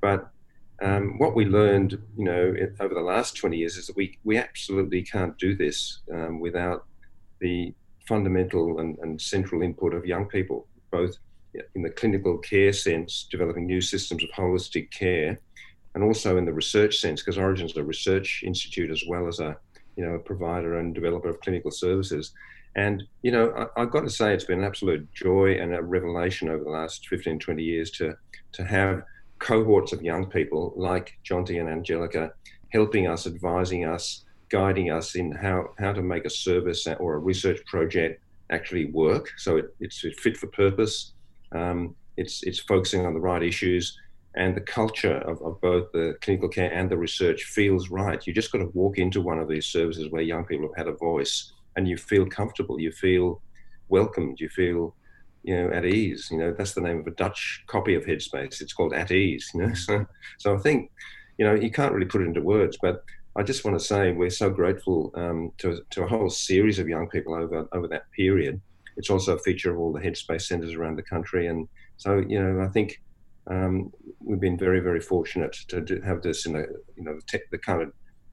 but 0.00 0.30
um, 0.80 1.18
what 1.18 1.34
we 1.34 1.44
learned, 1.44 1.92
you 2.16 2.24
know, 2.24 2.54
over 2.80 2.94
the 2.94 3.00
last 3.00 3.36
20 3.36 3.56
years 3.56 3.76
is 3.76 3.86
that 3.86 3.96
we 3.96 4.18
we 4.24 4.36
absolutely 4.36 5.02
can't 5.02 5.36
do 5.38 5.56
this 5.56 6.00
um, 6.12 6.40
without 6.40 6.86
the 7.40 7.74
fundamental 8.06 8.78
and, 8.80 8.98
and 8.98 9.20
central 9.20 9.62
input 9.62 9.94
of 9.94 10.04
young 10.04 10.26
people, 10.26 10.66
both 10.90 11.16
in 11.74 11.82
the 11.82 11.90
clinical 11.90 12.38
care 12.38 12.72
sense, 12.72 13.26
developing 13.30 13.66
new 13.66 13.80
systems 13.80 14.24
of 14.24 14.30
holistic 14.30 14.90
care, 14.90 15.38
and 15.94 16.02
also 16.02 16.36
in 16.36 16.44
the 16.44 16.52
research 16.52 16.98
sense, 16.98 17.20
because 17.20 17.36
Orygen 17.36 17.66
is 17.66 17.76
a 17.76 17.84
research 17.84 18.42
institute 18.44 18.90
as 18.90 19.04
well 19.06 19.28
as 19.28 19.40
a 19.40 19.56
you 19.96 20.04
know 20.04 20.14
a 20.14 20.18
provider 20.18 20.78
and 20.78 20.94
developer 20.94 21.28
of 21.28 21.40
clinical 21.40 21.70
services. 21.70 22.32
And, 22.74 23.02
you 23.22 23.30
know, 23.30 23.68
I, 23.76 23.80
have 23.80 23.90
got 23.90 24.00
to 24.00 24.10
say 24.10 24.32
it's 24.32 24.44
been 24.44 24.60
an 24.60 24.64
absolute 24.64 25.12
joy 25.12 25.58
and 25.60 25.74
a 25.74 25.82
revelation 25.82 26.48
over 26.48 26.64
the 26.64 26.70
last 26.70 27.06
15, 27.08 27.38
20 27.38 27.62
years 27.62 27.90
to, 27.92 28.16
to 28.52 28.64
have 28.64 29.02
cohorts 29.38 29.92
of 29.92 30.02
young 30.02 30.26
people 30.26 30.72
like 30.76 31.18
Jonty 31.28 31.60
and 31.60 31.68
Angelica 31.68 32.32
helping 32.70 33.06
us, 33.06 33.26
advising 33.26 33.84
us, 33.84 34.24
guiding 34.48 34.90
us 34.90 35.16
in 35.16 35.32
how, 35.32 35.70
how 35.78 35.92
to 35.92 36.02
make 36.02 36.24
a 36.24 36.30
service 36.30 36.86
or 36.98 37.14
a 37.14 37.18
research 37.18 37.62
project 37.66 38.22
actually 38.48 38.86
work. 38.86 39.30
So 39.36 39.58
it, 39.58 39.74
it's 39.80 40.00
fit 40.00 40.36
for 40.38 40.46
purpose. 40.46 41.12
Um, 41.52 41.94
it's, 42.16 42.42
it's 42.44 42.60
focusing 42.60 43.04
on 43.04 43.12
the 43.12 43.20
right 43.20 43.42
issues 43.42 43.98
and 44.34 44.56
the 44.56 44.60
culture 44.60 45.18
of, 45.18 45.42
of 45.42 45.60
both 45.60 45.92
the 45.92 46.16
clinical 46.22 46.48
care 46.48 46.72
and 46.72 46.90
the 46.90 46.96
research 46.96 47.44
feels 47.44 47.90
right. 47.90 48.26
You 48.26 48.32
just 48.32 48.50
got 48.50 48.58
to 48.58 48.70
walk 48.72 48.98
into 48.98 49.20
one 49.20 49.38
of 49.38 49.48
these 49.48 49.66
services 49.66 50.10
where 50.10 50.22
young 50.22 50.44
people 50.44 50.68
have 50.68 50.86
had 50.86 50.92
a 50.92 50.96
voice 50.96 51.52
and 51.76 51.86
you 51.86 51.96
feel 51.96 52.26
comfortable, 52.26 52.80
you 52.80 52.92
feel 52.92 53.42
welcomed, 53.88 54.40
you 54.40 54.48
feel 54.48 54.94
you 55.42 55.56
know 55.56 55.70
at 55.70 55.84
ease. 55.84 56.28
You 56.30 56.38
know 56.38 56.54
that's 56.56 56.74
the 56.74 56.80
name 56.80 57.00
of 57.00 57.06
a 57.06 57.12
Dutch 57.12 57.64
copy 57.66 57.94
of 57.94 58.04
Headspace. 58.04 58.60
It's 58.60 58.72
called 58.72 58.94
At 58.94 59.10
Ease. 59.10 59.50
You 59.54 59.66
know, 59.66 59.74
so 59.86 60.06
so 60.38 60.54
I 60.54 60.58
think 60.58 60.90
you 61.38 61.44
know 61.44 61.54
you 61.54 61.70
can't 61.70 61.92
really 61.92 62.06
put 62.06 62.22
it 62.22 62.26
into 62.26 62.42
words, 62.42 62.78
but 62.80 63.04
I 63.34 63.42
just 63.42 63.64
want 63.64 63.78
to 63.78 63.84
say 63.84 64.12
we're 64.12 64.30
so 64.30 64.50
grateful 64.50 65.10
um, 65.14 65.52
to 65.58 65.82
to 65.90 66.04
a 66.04 66.08
whole 66.08 66.30
series 66.30 66.78
of 66.78 66.88
young 66.88 67.08
people 67.08 67.34
over 67.34 67.68
over 67.72 67.88
that 67.88 68.10
period. 68.12 68.60
It's 68.96 69.10
also 69.10 69.36
a 69.36 69.38
feature 69.38 69.72
of 69.72 69.78
all 69.78 69.92
the 69.92 70.00
Headspace 70.00 70.42
centres 70.42 70.74
around 70.74 70.96
the 70.96 71.02
country, 71.02 71.46
and 71.46 71.68
so 71.96 72.18
you 72.18 72.42
know 72.42 72.62
I 72.62 72.68
think 72.68 73.00
um, 73.48 73.92
we've 74.20 74.40
been 74.40 74.58
very 74.58 74.80
very 74.80 75.00
fortunate 75.00 75.52
to 75.68 75.80
do, 75.80 76.00
have 76.00 76.22
this 76.22 76.46
in 76.46 76.56
a 76.56 76.60
you 76.96 77.04
know 77.04 77.14
the, 77.14 77.40
the 77.50 77.58
kind 77.58 77.82
of 77.82 77.92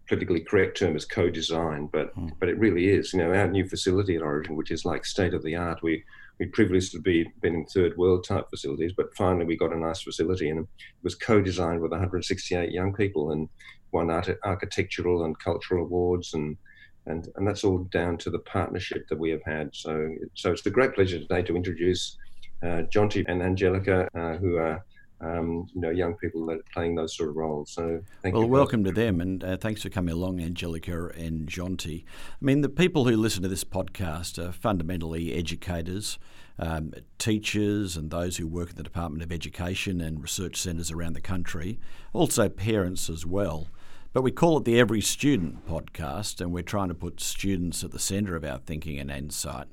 politically 0.10 0.42
correct 0.42 0.78
term 0.78 0.96
is 0.96 1.06
co-design, 1.06 1.88
but 1.94 2.16
mm. 2.16 2.32
but 2.39 2.50
it 2.50 2.58
really 2.58 2.89
is. 2.89 3.13
You 3.13 3.20
know, 3.20 3.34
our 3.34 3.48
new 3.48 3.70
facility 3.70 4.16
at 4.16 4.24
Orygen, 4.24 4.56
which 4.56 4.72
is 4.72 4.84
like 4.84 5.06
state 5.06 5.34
of 5.34 5.44
the 5.44 5.56
art. 5.56 5.82
We 5.84 6.04
we 6.39 6.48
privileged 6.48 6.92
to 6.94 7.00
be 7.00 7.32
been 7.42 7.54
in 7.56 7.66
third 7.66 7.96
world 7.98 8.25
type 8.28 8.50
facilities, 8.50 8.94
but 8.98 9.16
finally 9.16 9.46
we 9.46 9.58
got 9.58 9.74
a 9.74 9.80
nice 9.80 10.01
facility, 10.01 10.50
and 10.50 10.62
it 10.62 10.68
was 11.04 11.16
co-designed 11.16 11.82
with 11.82 11.92
168 11.92 12.72
young 12.72 12.94
people, 12.94 13.32
and 13.32 13.48
won 13.92 14.10
art- 14.10 14.39
architectural 14.44 15.24
and 15.25 15.39
cultural 15.39 15.86
awards, 15.86 16.34
and 16.34 16.58
and 17.06 17.30
and 17.36 17.48
that's 17.48 17.63
all 17.63 17.80
down 17.92 18.18
to 18.18 18.30
the 18.30 18.39
partnership 18.39 19.08
that 19.10 19.20
we 19.20 19.30
have 19.30 19.44
had. 19.46 19.70
So 19.74 20.16
so 20.34 20.51
it's 20.51 20.66
a 20.66 20.72
great 20.72 20.96
pleasure 20.96 21.20
today 21.20 21.44
to 21.44 21.56
introduce 21.56 22.18
uh, 22.63 22.84
Jonty 22.94 23.24
and 23.28 23.42
Angelica, 23.42 24.08
uh, 24.16 24.38
who 24.38 24.58
are 24.58 24.84
um, 25.22 25.68
you 25.74 25.82
know, 25.82 25.90
young 25.90 26.16
people 26.16 26.46
that 26.48 26.60
are 26.60 26.66
playing 26.74 26.96
those 26.96 27.16
sort 27.16 27.30
of 27.30 27.36
roles. 27.36 27.72
So, 27.72 28.02
well, 28.24 28.48
welcome 28.48 28.84
to 28.86 28.92
them, 28.92 29.20
and 29.20 29.44
uh, 29.44 29.58
thanks 29.58 29.82
for 29.82 29.90
coming 29.90 30.14
along, 30.14 30.40
Angelica 30.40 31.08
and 31.18 31.48
Jonty. 31.48 32.04
I 32.06 32.46
mean, 32.46 32.62
the 32.62 32.70
people 32.70 33.06
who 33.06 33.18
listen 33.18 33.44
to 33.44 33.50
this 33.50 33.64
podcast 33.64 34.38
are 34.38 34.52
fundamentally 34.52 35.34
educators, 35.34 36.20
um, 36.58 36.94
teachers, 37.18 37.98
and 37.98 38.12
those 38.12 38.38
who 38.38 38.48
work 38.48 38.70
in 38.70 38.76
the 38.76 38.84
Department 38.84 39.24
of 39.24 39.32
Education 39.32 40.00
and 40.00 40.22
research 40.22 40.56
centres 40.56 40.92
around 40.92 41.14
the 41.14 41.22
country, 41.22 41.80
also 42.14 42.48
parents 42.48 43.10
as 43.10 43.26
well. 43.26 43.68
But 44.14 44.24
we 44.24 44.32
call 44.32 44.58
it 44.58 44.66
the 44.66 44.80
Every 44.80 45.02
Student 45.02 45.68
podcast, 45.68 46.40
and 46.42 46.52
we're 46.54 46.64
trying 46.64 46.88
to 46.88 46.96
put 46.96 47.20
students 47.20 47.84
at 47.84 47.92
the 47.92 48.00
centre 48.00 48.36
of 48.36 48.46
our 48.46 48.58
thinking 48.58 48.98
and 49.00 49.12
insight. 49.12 49.68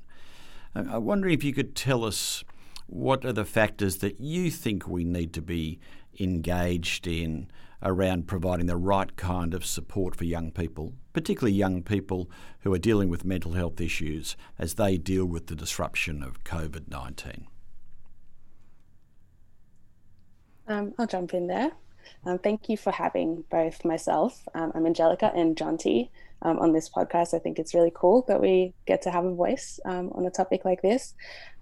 I'm 0.75 1.05
wondering 1.05 1.33
if 1.33 1.43
you 1.43 1.53
could 1.53 1.75
tell 1.75 2.03
us 2.03 2.43
what 2.87 3.25
are 3.25 3.33
the 3.33 3.45
factors 3.45 3.97
that 3.97 4.19
you 4.19 4.49
think 4.49 4.87
we 4.87 5.03
need 5.03 5.33
to 5.33 5.41
be 5.41 5.79
engaged 6.19 7.05
in 7.05 7.49
around 7.83 8.27
providing 8.27 8.65
the 8.65 8.77
right 8.77 9.15
kind 9.17 9.53
of 9.53 9.65
support 9.65 10.15
for 10.15 10.23
young 10.23 10.51
people, 10.51 10.93
particularly 11.13 11.55
young 11.55 11.83
people 11.83 12.29
who 12.61 12.73
are 12.73 12.79
dealing 12.79 13.09
with 13.09 13.23
mental 13.23 13.53
health 13.53 13.79
issues 13.79 14.35
as 14.57 14.75
they 14.75 14.97
deal 14.97 15.25
with 15.25 15.47
the 15.47 15.55
disruption 15.55 16.23
of 16.23 16.43
COVID 16.43 16.89
19? 16.89 17.47
Um, 20.67 20.93
I'll 20.97 21.07
jump 21.07 21.33
in 21.33 21.47
there. 21.47 21.71
Um, 22.25 22.39
thank 22.39 22.67
you 22.69 22.77
for 22.77 22.91
having 22.91 23.43
both 23.49 23.85
myself, 23.85 24.47
um, 24.55 24.71
I'm 24.73 24.85
Angelica, 24.85 25.31
and 25.35 25.55
Jonty 25.55 26.09
um, 26.41 26.59
on 26.59 26.73
this 26.73 26.89
podcast. 26.89 27.33
I 27.33 27.39
think 27.39 27.59
it's 27.59 27.73
really 27.73 27.91
cool 27.93 28.25
that 28.27 28.41
we 28.41 28.73
get 28.85 29.01
to 29.03 29.11
have 29.11 29.25
a 29.25 29.33
voice 29.33 29.79
um, 29.85 30.11
on 30.13 30.25
a 30.25 30.31
topic 30.31 30.65
like 30.65 30.81
this. 30.81 31.13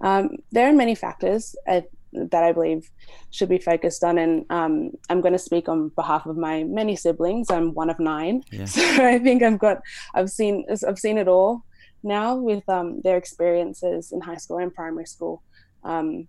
Um, 0.01 0.38
there 0.51 0.70
are 0.70 0.74
many 0.74 0.96
factors 0.96 1.55
uh, 1.67 1.82
that 2.13 2.44
I 2.44 2.51
believe 2.51 2.89
should 3.32 3.50
be 3.50 3.58
focused 3.58 4.03
on, 4.03 4.17
and 4.17 4.46
um, 4.50 4.91
I'm 5.10 5.22
going 5.22 5.34
to 5.34 5.39
speak 5.39 5.67
on 5.67 5.89
behalf 5.89 6.25
of 6.25 6.38
my 6.38 6.63
many 6.63 6.96
siblings. 6.96 7.50
I'm 7.50 7.74
one 7.74 7.89
of 7.89 8.00
nine, 8.00 8.44
yeah. 8.51 8.65
so 8.75 9.05
I 9.05 9.20
think 9.20 9.44
I've 9.44 9.60
got 9.60 9.82
I've 10.13 10.29
seen 10.29 10.65
I've 10.88 11.00
seen 11.00 11.17
it 11.17 11.27
all 11.27 11.63
now 12.03 12.36
with 12.36 12.67
um, 12.70 13.01
their 13.01 13.17
experiences 13.17 14.12
in 14.12 14.22
high 14.22 14.38
school 14.38 14.60
and 14.60 14.74
primary 14.74 15.05
school. 15.05 15.44
Um, 15.84 16.27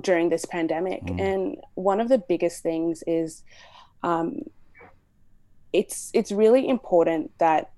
during 0.00 0.30
this 0.30 0.44
pandemic. 0.44 1.02
Mm. 1.02 1.20
And 1.20 1.56
one 1.74 2.00
of 2.00 2.08
the 2.08 2.18
biggest 2.18 2.62
things 2.62 3.04
is 3.06 3.42
um, 4.02 4.40
it's 5.74 6.10
it's 6.14 6.30
really 6.30 6.66
important 6.68 7.32
that 7.38 7.72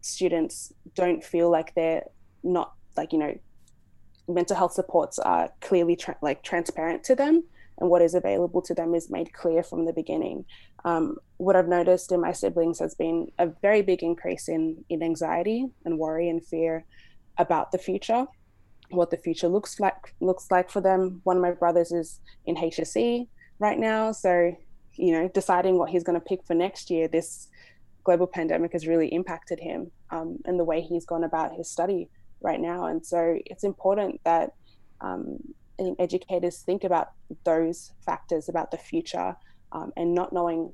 students 0.00 0.72
don't 0.94 1.22
feel 1.24 1.48
like 1.48 1.74
they're 1.74 2.04
not 2.42 2.74
like 2.96 3.12
you 3.12 3.18
know 3.18 3.38
mental 4.28 4.56
health 4.56 4.72
supports 4.72 5.18
are 5.20 5.48
clearly 5.60 5.94
tra- 5.94 6.18
like 6.20 6.42
transparent 6.42 7.04
to 7.04 7.14
them 7.14 7.44
and 7.78 7.88
what 7.88 8.02
is 8.02 8.14
available 8.14 8.60
to 8.60 8.74
them 8.74 8.94
is 8.94 9.08
made 9.10 9.32
clear 9.32 9.62
from 9.62 9.84
the 9.84 9.92
beginning. 9.92 10.44
Um, 10.84 11.16
what 11.36 11.56
i've 11.56 11.68
noticed 11.68 12.10
in 12.12 12.20
my 12.20 12.32
siblings 12.32 12.80
has 12.80 12.94
been 12.94 13.30
a 13.38 13.46
very 13.46 13.82
big 13.82 14.02
increase 14.02 14.48
in 14.48 14.84
in 14.88 15.02
anxiety 15.02 15.66
and 15.84 15.98
worry 15.98 16.28
and 16.28 16.44
fear 16.44 16.84
about 17.38 17.70
the 17.70 17.78
future 17.78 18.26
what 18.90 19.10
the 19.10 19.16
future 19.16 19.48
looks 19.48 19.78
like 19.80 20.14
looks 20.20 20.50
like 20.50 20.70
for 20.70 20.80
them. 20.80 21.20
One 21.24 21.36
of 21.36 21.42
my 21.42 21.52
brothers 21.52 21.92
is 21.92 22.20
in 22.44 22.56
hsc 22.56 23.26
right 23.58 23.78
now 23.78 24.12
so 24.12 24.56
you 24.96 25.12
know, 25.12 25.28
deciding 25.28 25.78
what 25.78 25.90
he's 25.90 26.02
going 26.02 26.18
to 26.18 26.24
pick 26.24 26.44
for 26.44 26.54
next 26.54 26.90
year, 26.90 27.08
this 27.08 27.48
global 28.04 28.26
pandemic 28.26 28.72
has 28.72 28.86
really 28.86 29.08
impacted 29.08 29.58
him 29.60 29.90
um, 30.10 30.38
and 30.44 30.58
the 30.58 30.64
way 30.64 30.80
he's 30.80 31.04
gone 31.04 31.24
about 31.24 31.54
his 31.54 31.68
study 31.68 32.08
right 32.40 32.60
now. 32.60 32.86
And 32.86 33.04
so 33.04 33.38
it's 33.46 33.64
important 33.64 34.20
that 34.24 34.54
um, 35.00 35.38
educators 35.98 36.58
think 36.58 36.84
about 36.84 37.10
those 37.44 37.92
factors 38.04 38.48
about 38.48 38.70
the 38.70 38.78
future 38.78 39.36
um, 39.72 39.92
and 39.96 40.14
not 40.14 40.32
knowing, 40.32 40.72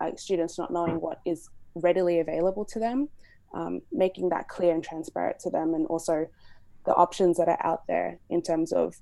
uh, 0.00 0.10
students 0.16 0.58
not 0.58 0.72
knowing 0.72 1.00
what 1.00 1.20
is 1.24 1.50
readily 1.74 2.20
available 2.20 2.64
to 2.64 2.78
them, 2.78 3.08
um, 3.54 3.80
making 3.92 4.30
that 4.30 4.48
clear 4.48 4.74
and 4.74 4.82
transparent 4.82 5.38
to 5.40 5.50
them, 5.50 5.74
and 5.74 5.86
also 5.86 6.26
the 6.86 6.94
options 6.94 7.36
that 7.36 7.48
are 7.48 7.64
out 7.64 7.86
there 7.86 8.18
in 8.30 8.42
terms 8.42 8.72
of 8.72 8.96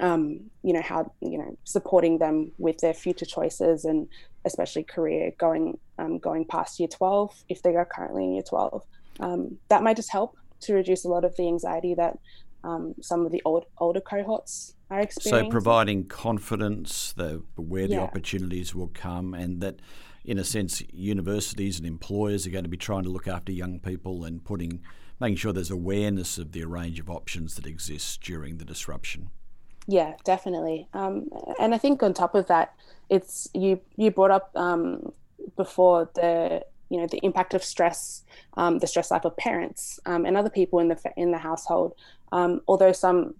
um, 0.00 0.50
you 0.62 0.72
know 0.72 0.82
how 0.82 1.12
you 1.20 1.38
know 1.38 1.56
supporting 1.64 2.18
them 2.18 2.52
with 2.58 2.78
their 2.78 2.94
future 2.94 3.26
choices 3.26 3.84
and 3.84 4.08
especially 4.44 4.82
career 4.82 5.32
going 5.38 5.78
um, 5.98 6.18
going 6.18 6.44
past 6.44 6.78
year 6.78 6.88
12 6.88 7.44
if 7.48 7.62
they 7.62 7.76
are 7.76 7.84
currently 7.84 8.24
in 8.24 8.34
year 8.34 8.42
12 8.42 8.82
um, 9.20 9.58
that 9.68 9.82
might 9.82 9.96
just 9.96 10.12
help 10.12 10.36
to 10.60 10.74
reduce 10.74 11.04
a 11.04 11.08
lot 11.08 11.24
of 11.24 11.34
the 11.36 11.46
anxiety 11.46 11.94
that 11.94 12.18
um, 12.64 12.94
some 13.00 13.24
of 13.24 13.32
the 13.32 13.40
old, 13.44 13.66
older 13.78 14.00
cohorts 14.00 14.74
are 14.90 15.00
experiencing. 15.00 15.50
so 15.50 15.50
providing 15.50 16.06
confidence 16.06 17.12
the, 17.12 17.42
where 17.56 17.86
the 17.86 17.94
yeah. 17.94 18.00
opportunities 18.00 18.74
will 18.74 18.90
come 18.92 19.34
and 19.34 19.60
that 19.60 19.80
in 20.24 20.38
a 20.38 20.44
sense 20.44 20.82
universities 20.92 21.78
and 21.78 21.86
employers 21.86 22.46
are 22.46 22.50
going 22.50 22.64
to 22.64 22.70
be 22.70 22.76
trying 22.76 23.04
to 23.04 23.08
look 23.08 23.28
after 23.28 23.52
young 23.52 23.78
people 23.78 24.24
and 24.24 24.44
putting 24.44 24.82
making 25.20 25.36
sure 25.36 25.52
there's 25.52 25.70
awareness 25.70 26.36
of 26.36 26.52
the 26.52 26.64
range 26.64 27.00
of 27.00 27.08
options 27.08 27.54
that 27.54 27.66
exist 27.66 28.20
during 28.20 28.58
the 28.58 28.64
disruption 28.64 29.30
yeah, 29.86 30.14
definitely. 30.24 30.88
Um, 30.94 31.28
and 31.60 31.74
I 31.74 31.78
think 31.78 32.02
on 32.02 32.12
top 32.12 32.34
of 32.34 32.46
that, 32.48 32.74
it's 33.08 33.48
you 33.54 33.80
you 33.96 34.10
brought 34.10 34.30
up 34.30 34.50
um, 34.56 35.12
before 35.56 36.10
the 36.14 36.64
you 36.88 36.98
know 36.98 37.06
the 37.06 37.18
impact 37.18 37.54
of 37.54 37.62
stress, 37.62 38.24
um, 38.56 38.78
the 38.78 38.86
stress 38.86 39.10
life 39.10 39.24
of 39.24 39.36
parents 39.36 40.00
um, 40.06 40.24
and 40.24 40.36
other 40.36 40.50
people 40.50 40.78
in 40.80 40.88
the 40.88 40.98
in 41.16 41.30
the 41.30 41.38
household. 41.38 41.94
Um, 42.32 42.60
although 42.66 42.92
some 42.92 43.34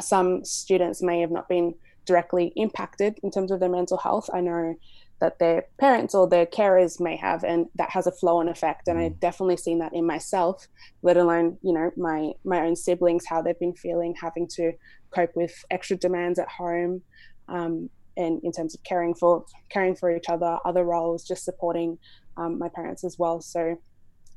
some 0.00 0.44
students 0.44 1.02
may 1.02 1.20
have 1.20 1.30
not 1.30 1.48
been 1.48 1.74
directly 2.04 2.52
impacted 2.56 3.18
in 3.22 3.30
terms 3.30 3.50
of 3.50 3.60
their 3.60 3.68
mental 3.68 3.98
health, 3.98 4.30
I 4.32 4.40
know 4.40 4.76
that 5.20 5.38
their 5.38 5.66
parents 5.78 6.14
or 6.14 6.26
their 6.26 6.46
carers 6.46 6.98
may 6.98 7.14
have, 7.16 7.44
and 7.44 7.66
that 7.74 7.90
has 7.90 8.06
a 8.06 8.12
flow-on 8.12 8.48
effect. 8.48 8.88
And 8.88 8.98
I've 8.98 9.12
mm. 9.12 9.20
definitely 9.20 9.58
seen 9.58 9.78
that 9.80 9.92
in 9.94 10.06
myself, 10.06 10.66
let 11.02 11.16
alone 11.16 11.58
you 11.62 11.72
know 11.72 11.90
my 11.96 12.32
my 12.44 12.60
own 12.60 12.76
siblings, 12.76 13.26
how 13.26 13.42
they've 13.42 13.58
been 13.58 13.74
feeling, 13.74 14.14
having 14.20 14.48
to 14.56 14.72
cope 15.14 15.34
with 15.34 15.52
extra 15.70 15.96
demands 15.96 16.38
at 16.38 16.48
home, 16.48 17.02
um, 17.48 17.90
and 18.16 18.40
in 18.42 18.52
terms 18.52 18.74
of 18.74 18.82
caring 18.82 19.14
for 19.14 19.44
caring 19.68 19.94
for 19.94 20.14
each 20.14 20.28
other, 20.28 20.58
other 20.64 20.84
roles, 20.84 21.26
just 21.26 21.44
supporting 21.44 21.98
um, 22.36 22.58
my 22.58 22.68
parents 22.68 23.04
as 23.04 23.18
well. 23.18 23.40
So 23.40 23.80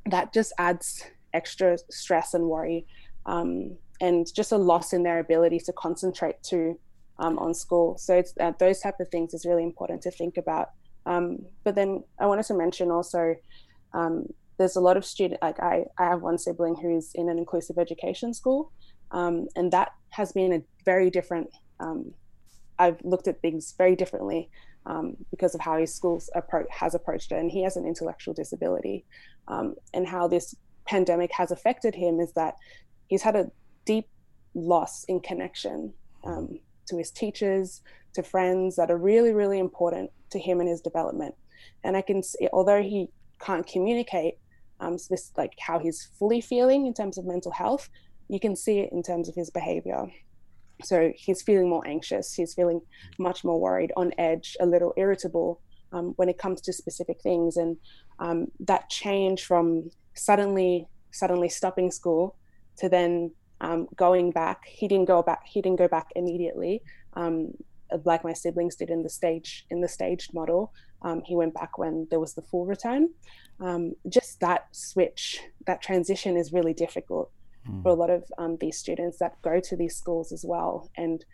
that 0.06 0.34
just 0.34 0.54
adds 0.58 1.04
extra 1.34 1.78
stress 1.90 2.34
and 2.34 2.46
worry, 2.46 2.86
um, 3.26 3.76
and 4.02 4.28
just 4.34 4.52
a 4.52 4.58
loss 4.58 4.94
in 4.94 5.04
their 5.04 5.20
ability 5.20 5.60
to 5.60 5.74
concentrate 5.74 6.42
to 6.44 6.80
um, 7.20 7.38
on 7.40 7.54
school. 7.54 7.98
So 7.98 8.24
uh, 8.40 8.54
those 8.60 8.80
type 8.80 9.00
of 9.00 9.10
things 9.10 9.34
is 9.34 9.46
really 9.46 9.64
important 9.64 10.02
to 10.04 10.12
think 10.12 10.38
about. 10.38 10.70
Um, 11.06 11.40
but 11.64 11.76
then 11.76 12.04
I 12.20 12.26
wanted 12.26 12.46
to 12.46 12.54
mention 12.54 12.90
also 12.90 13.36
um, 13.94 14.28
there's 14.58 14.76
a 14.76 14.82
lot 14.82 14.98
of 14.98 15.06
student 15.06 15.42
like 15.42 15.60
I, 15.60 15.86
I 15.98 16.06
have 16.06 16.22
one 16.22 16.38
sibling 16.38 16.76
who's 16.76 17.12
in 17.16 17.30
an 17.30 17.38
inclusive 17.38 17.78
education 17.78 18.34
school 18.34 18.72
um, 19.14 19.48
and 19.56 19.72
that 19.72 19.94
has 20.10 20.32
been 20.32 20.52
a 20.54 20.62
very 20.84 21.10
different 21.10 21.50
um, 21.80 22.14
I've 22.80 23.00
looked 23.04 23.28
at 23.28 23.42
things 23.42 23.74
very 23.78 23.96
differently 23.96 24.50
um, 24.86 25.16
because 25.32 25.56
of 25.56 25.62
how 25.62 25.78
his 25.78 25.94
school 25.94 26.22
appro- 26.36 26.70
has 26.70 26.96
approached 26.96 27.32
it. 27.32 27.36
And 27.36 27.50
he 27.52 27.64
has 27.64 27.78
an 27.78 27.86
intellectual 27.86 28.34
disability. 28.34 29.06
Um, 29.48 29.76
and 29.94 30.08
how 30.08 30.28
this 30.28 30.56
pandemic 30.86 31.32
has 31.34 31.52
affected 31.52 31.96
him 31.96 32.20
is 32.20 32.34
that 32.34 32.56
he's 33.08 33.22
had 33.22 33.36
a 33.36 33.52
deep 33.86 34.08
loss 34.54 35.06
in 35.06 35.20
connection 35.20 35.94
um, 36.24 36.60
to 36.88 36.98
his 36.98 37.12
teachers, 37.12 37.82
to 38.14 38.24
friends 38.24 38.76
that 38.76 38.92
are 38.92 38.98
really, 38.98 39.34
really 39.34 39.60
important 39.60 40.12
to 40.32 40.40
him 40.40 40.60
and 40.60 40.70
his 40.70 40.82
development. 40.82 41.36
And 41.84 41.96
I 41.96 42.02
can 42.02 42.22
see, 42.22 42.48
although 42.52 42.82
he 42.82 43.10
can't 43.40 43.66
communicate 43.66 44.38
um, 44.80 44.98
this, 45.10 45.32
like 45.38 45.54
how 45.60 45.80
he's 45.80 46.10
fully 46.20 46.42
feeling 46.42 46.86
in 46.86 46.94
terms 46.94 47.18
of 47.18 47.26
mental 47.26 47.52
health, 47.52 47.90
you 48.28 48.40
can 48.40 48.56
see 48.56 48.80
it 48.80 48.92
in 48.92 49.04
terms 49.04 49.30
of 49.30 49.36
his 49.36 49.50
behavior. 49.50 50.06
So 50.84 51.12
he's 51.16 51.42
feeling 51.42 51.70
more 51.70 51.86
anxious, 51.88 52.34
he's 52.34 52.54
feeling 52.54 52.82
much 53.18 53.44
more 53.44 53.60
worried, 53.60 53.92
on 53.96 54.12
edge, 54.18 54.58
a 54.60 54.66
little 54.66 54.94
irritable 54.98 55.62
um, 55.92 56.14
when 56.16 56.30
it 56.30 56.38
comes 56.38 56.62
to 56.62 56.74
specific 56.74 57.22
things. 57.22 57.58
And 57.58 57.78
um, 58.20 58.48
that 58.62 58.90
change 58.90 59.46
from 59.46 59.92
suddenly, 60.14 60.88
suddenly 61.12 61.50
stopping 61.50 61.92
school 61.92 62.36
to 62.78 62.90
then 62.90 63.32
um, 63.62 63.88
going 63.96 64.32
back, 64.32 64.66
he 64.66 64.88
didn't 64.88 65.06
go 65.06 65.22
back, 65.22 65.46
he 65.46 65.62
didn't 65.62 65.80
go 65.80 65.88
back 65.88 66.08
immediately. 66.16 66.82
Um, 67.14 67.54
like 68.06 68.24
my 68.24 68.34
siblings 68.34 68.76
did 68.76 68.90
in 68.90 69.04
the 69.04 69.10
stage 69.10 69.66
in 69.70 69.80
the 69.80 69.88
staged 69.88 70.34
model, 70.34 70.74
um, 71.04 71.22
he 71.24 71.36
went 71.36 71.54
back 71.54 71.78
when 71.78 72.08
there 72.10 72.20
was 72.20 72.34
the 72.34 72.42
full 72.42 72.66
return. 72.66 73.10
Um, 73.60 73.94
just 74.10 74.40
that 74.40 74.68
switch, 74.72 75.40
that 75.68 75.82
transition 75.82 76.36
is 76.36 76.52
really 76.52 76.74
difficult 76.74 77.32
mm. 77.68 77.84
for 77.84 77.90
a 77.90 77.94
lot 77.94 78.10
of 78.10 78.24
um, 78.38 78.58
these 78.60 78.78
students 78.78 79.18
that 79.20 79.42
go 79.42 79.60
to 79.60 79.76
these 79.76 79.96
schools 79.96 80.32
as 80.32 80.46
well 80.48 80.90
and 80.98 81.26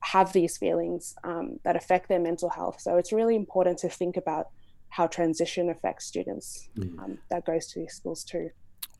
have 0.00 0.32
these 0.32 0.56
feelings 0.58 1.14
um, 1.24 1.60
that 1.64 1.76
affect 1.76 2.08
their 2.08 2.18
mental 2.18 2.50
health. 2.50 2.80
So 2.80 2.96
it's 2.96 3.12
really 3.12 3.36
important 3.36 3.78
to 3.78 3.88
think 3.88 4.16
about 4.16 4.48
how 4.88 5.06
transition 5.06 5.70
affects 5.70 6.04
students 6.04 6.68
mm. 6.76 7.18
that 7.30 7.46
goes 7.46 7.66
to 7.68 7.80
these 7.80 7.94
schools 7.94 8.24
too. 8.24 8.50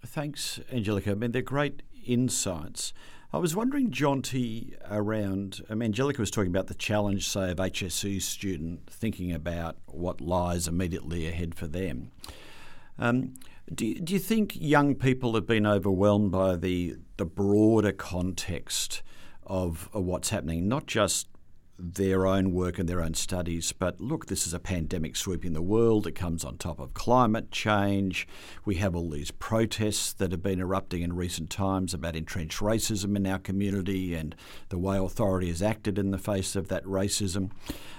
Thanks, 0.06 0.58
Angelica. 0.72 1.12
I 1.12 1.14
mean, 1.14 1.32
they're 1.32 1.42
great 1.42 1.82
insights. 2.04 2.92
I 3.34 3.38
was 3.38 3.56
wondering, 3.56 3.90
Jonty, 3.90 4.76
around. 4.90 5.62
I 5.70 5.74
mean, 5.74 5.86
Angelica 5.86 6.20
was 6.20 6.30
talking 6.30 6.50
about 6.50 6.66
the 6.66 6.74
challenge, 6.74 7.26
say, 7.28 7.50
of 7.50 7.58
HSC 7.58 8.20
student 8.20 8.90
thinking 8.90 9.32
about 9.32 9.76
what 9.86 10.20
lies 10.20 10.68
immediately 10.68 11.26
ahead 11.26 11.54
for 11.54 11.66
them. 11.66 12.10
Um, 12.98 13.34
do, 13.74 13.94
do 13.94 14.12
you 14.12 14.18
think 14.18 14.56
young 14.60 14.94
people 14.94 15.34
have 15.34 15.46
been 15.46 15.66
overwhelmed 15.66 16.30
by 16.32 16.56
the 16.56 16.96
the 17.16 17.26
broader 17.26 17.92
context 17.92 19.02
of, 19.46 19.88
of 19.92 20.04
what's 20.04 20.30
happening, 20.30 20.68
not 20.68 20.86
just 20.86 21.28
their 21.78 22.26
own 22.26 22.52
work 22.52 22.78
and 22.78 22.88
their 22.88 23.00
own 23.00 23.14
studies. 23.14 23.72
But 23.72 24.00
look, 24.00 24.26
this 24.26 24.46
is 24.46 24.54
a 24.54 24.60
pandemic 24.60 25.16
sweeping 25.16 25.52
the 25.52 25.62
world. 25.62 26.06
It 26.06 26.12
comes 26.12 26.44
on 26.44 26.56
top 26.56 26.78
of 26.78 26.94
climate 26.94 27.50
change. 27.50 28.28
We 28.64 28.76
have 28.76 28.94
all 28.94 29.10
these 29.10 29.30
protests 29.32 30.12
that 30.14 30.30
have 30.30 30.42
been 30.42 30.60
erupting 30.60 31.02
in 31.02 31.14
recent 31.14 31.50
times 31.50 31.92
about 31.92 32.14
entrenched 32.14 32.60
racism 32.60 33.16
in 33.16 33.26
our 33.26 33.38
community 33.38 34.14
and 34.14 34.36
the 34.68 34.78
way 34.78 34.96
authority 34.98 35.48
has 35.48 35.62
acted 35.62 35.98
in 35.98 36.12
the 36.12 36.18
face 36.18 36.54
of 36.54 36.68
that 36.68 36.84
racism. 36.84 37.50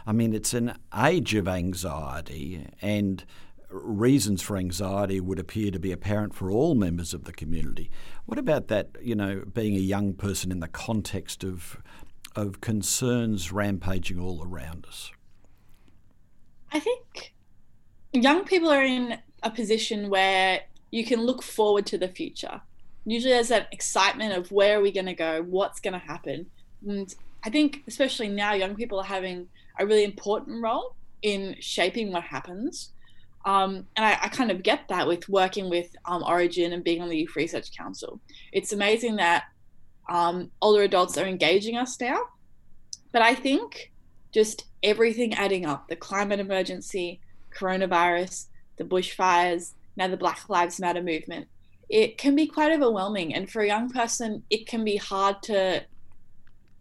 I 0.06 0.14
mean, 0.14 0.34
it's 0.34 0.54
an 0.54 0.78
age 0.98 1.34
of 1.36 1.48
anxiety 1.48 2.68
and 2.82 3.26
reasons 3.74 4.42
for 4.42 4.56
anxiety 4.56 5.20
would 5.20 5.40
appear 5.40 5.72
to 5.72 5.80
be 5.80 5.92
apparent 5.92 6.34
for 6.34 6.50
all 6.52 6.76
members 6.76 7.14
of 7.14 7.26
the 7.26 7.34
community. 7.34 7.90
What 8.26 8.38
about 8.38 8.68
that, 8.68 8.90
you 9.02 9.16
know, 9.16 9.44
being 9.52 9.76
a 9.76 9.80
young 9.80 10.14
person 10.14 10.52
in 10.52 10.60
the 10.60 10.68
context 10.68 11.44
of 11.44 11.82
of 12.36 12.62
concerns 12.62 13.52
rampaging 13.52 14.20
all 14.20 14.44
around 14.44 14.86
us? 14.88 15.12
I 16.72 16.80
think 16.80 17.34
young 18.12 18.44
people 18.44 18.70
are 18.70 18.84
in 18.84 19.20
a 19.44 19.52
position 19.52 20.10
where 20.10 20.62
you 20.92 21.06
can 21.06 21.22
look 21.22 21.44
forward 21.44 21.86
to 21.88 21.98
the 21.98 22.08
future. 22.08 22.62
Usually 23.06 23.34
there's 23.34 23.50
that 23.50 23.68
excitement 23.72 24.34
of 24.34 24.52
where 24.52 24.80
are 24.80 24.82
we 24.82 24.92
going 24.92 25.06
to 25.06 25.14
go, 25.14 25.44
what's 25.44 25.80
going 25.80 25.94
to 25.94 26.00
happen. 26.00 26.48
And 26.88 27.14
I 27.44 27.50
think, 27.50 27.84
especially 27.88 28.30
now, 28.30 28.54
young 28.54 28.76
people 28.76 29.00
are 29.00 29.06
having 29.06 29.50
a 29.80 29.86
really 29.86 30.04
important 30.04 30.64
role 30.64 30.96
in 31.22 31.56
shaping 31.60 32.12
what 32.12 32.24
happens. 32.24 32.93
Um, 33.46 33.88
and 33.96 34.06
I, 34.06 34.18
I, 34.22 34.28
kind 34.30 34.52
of 34.52 34.64
get 34.64 34.88
that 34.88 35.06
with 35.06 35.28
working 35.28 35.70
with 35.70 35.94
um, 36.06 36.24
Orygen 36.24 36.72
and 36.72 36.82
being 36.82 37.02
on 37.02 37.10
the 37.10 37.18
Youth 37.18 37.36
Research 37.36 37.76
Council. 37.76 38.22
It's 38.54 38.72
amazing 38.72 39.18
that 39.18 39.44
um, 40.08 40.50
older 40.62 40.84
adults 40.84 41.18
are 41.18 41.26
engaging 41.26 41.76
us 41.76 42.00
now. 42.00 42.22
But 43.12 43.22
I 43.22 43.36
think 43.36 43.92
just 44.34 44.66
everything 44.82 45.34
adding 45.34 45.66
up 45.66 45.90
the 45.90 45.98
climate 45.98 46.40
emergency, 46.40 47.20
coronavirus, 47.54 48.46
the 48.78 48.86
bushfires, 48.86 49.74
now 49.98 50.08
the 50.08 50.16
Black 50.16 50.48
Lives 50.48 50.80
Matter 50.80 51.02
movement 51.02 51.48
it 51.94 52.18
can 52.18 52.36
be 52.36 52.48
quite 52.48 52.72
overwhelming. 52.72 53.36
And 53.36 53.50
for 53.50 53.62
a 53.62 53.68
young 53.68 53.88
person, 53.90 54.44
it 54.50 54.68
can 54.68 54.84
be 54.84 54.98
hard 54.98 55.44
to 55.44 55.84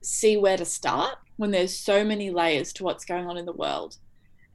see 0.01 0.39
where 0.39 0.57
to 0.57 0.65
start 0.65 1.17
when 1.37 1.51
there's 1.51 1.77
so 1.77 2.03
many 2.03 2.31
layers 2.31 2.73
to 2.75 2.85
what's 2.85 3.05
going 3.05 3.27
on 3.27 3.37
in 3.37 3.45
the 3.45 3.53
world. 3.53 3.99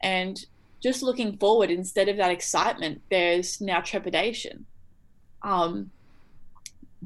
And 0.01 0.43
just 0.81 1.01
looking 1.01 1.37
forward, 1.37 1.71
instead 1.71 2.09
of 2.09 2.17
that 2.17 2.31
excitement, 2.31 3.01
there's 3.09 3.59
now 3.61 3.81
trepidation. 3.81 4.65
Um, 5.41 5.91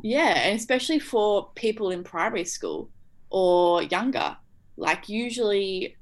yeah, 0.02 0.40
and 0.48 0.58
especially 0.58 1.00
for 1.00 1.50
people 1.56 1.92
in 1.92 2.04
primary 2.04 2.46
school 2.46 2.90
or 3.30 3.84
younger. 3.84 4.38
Like, 4.78 5.10
usually, 5.10 5.98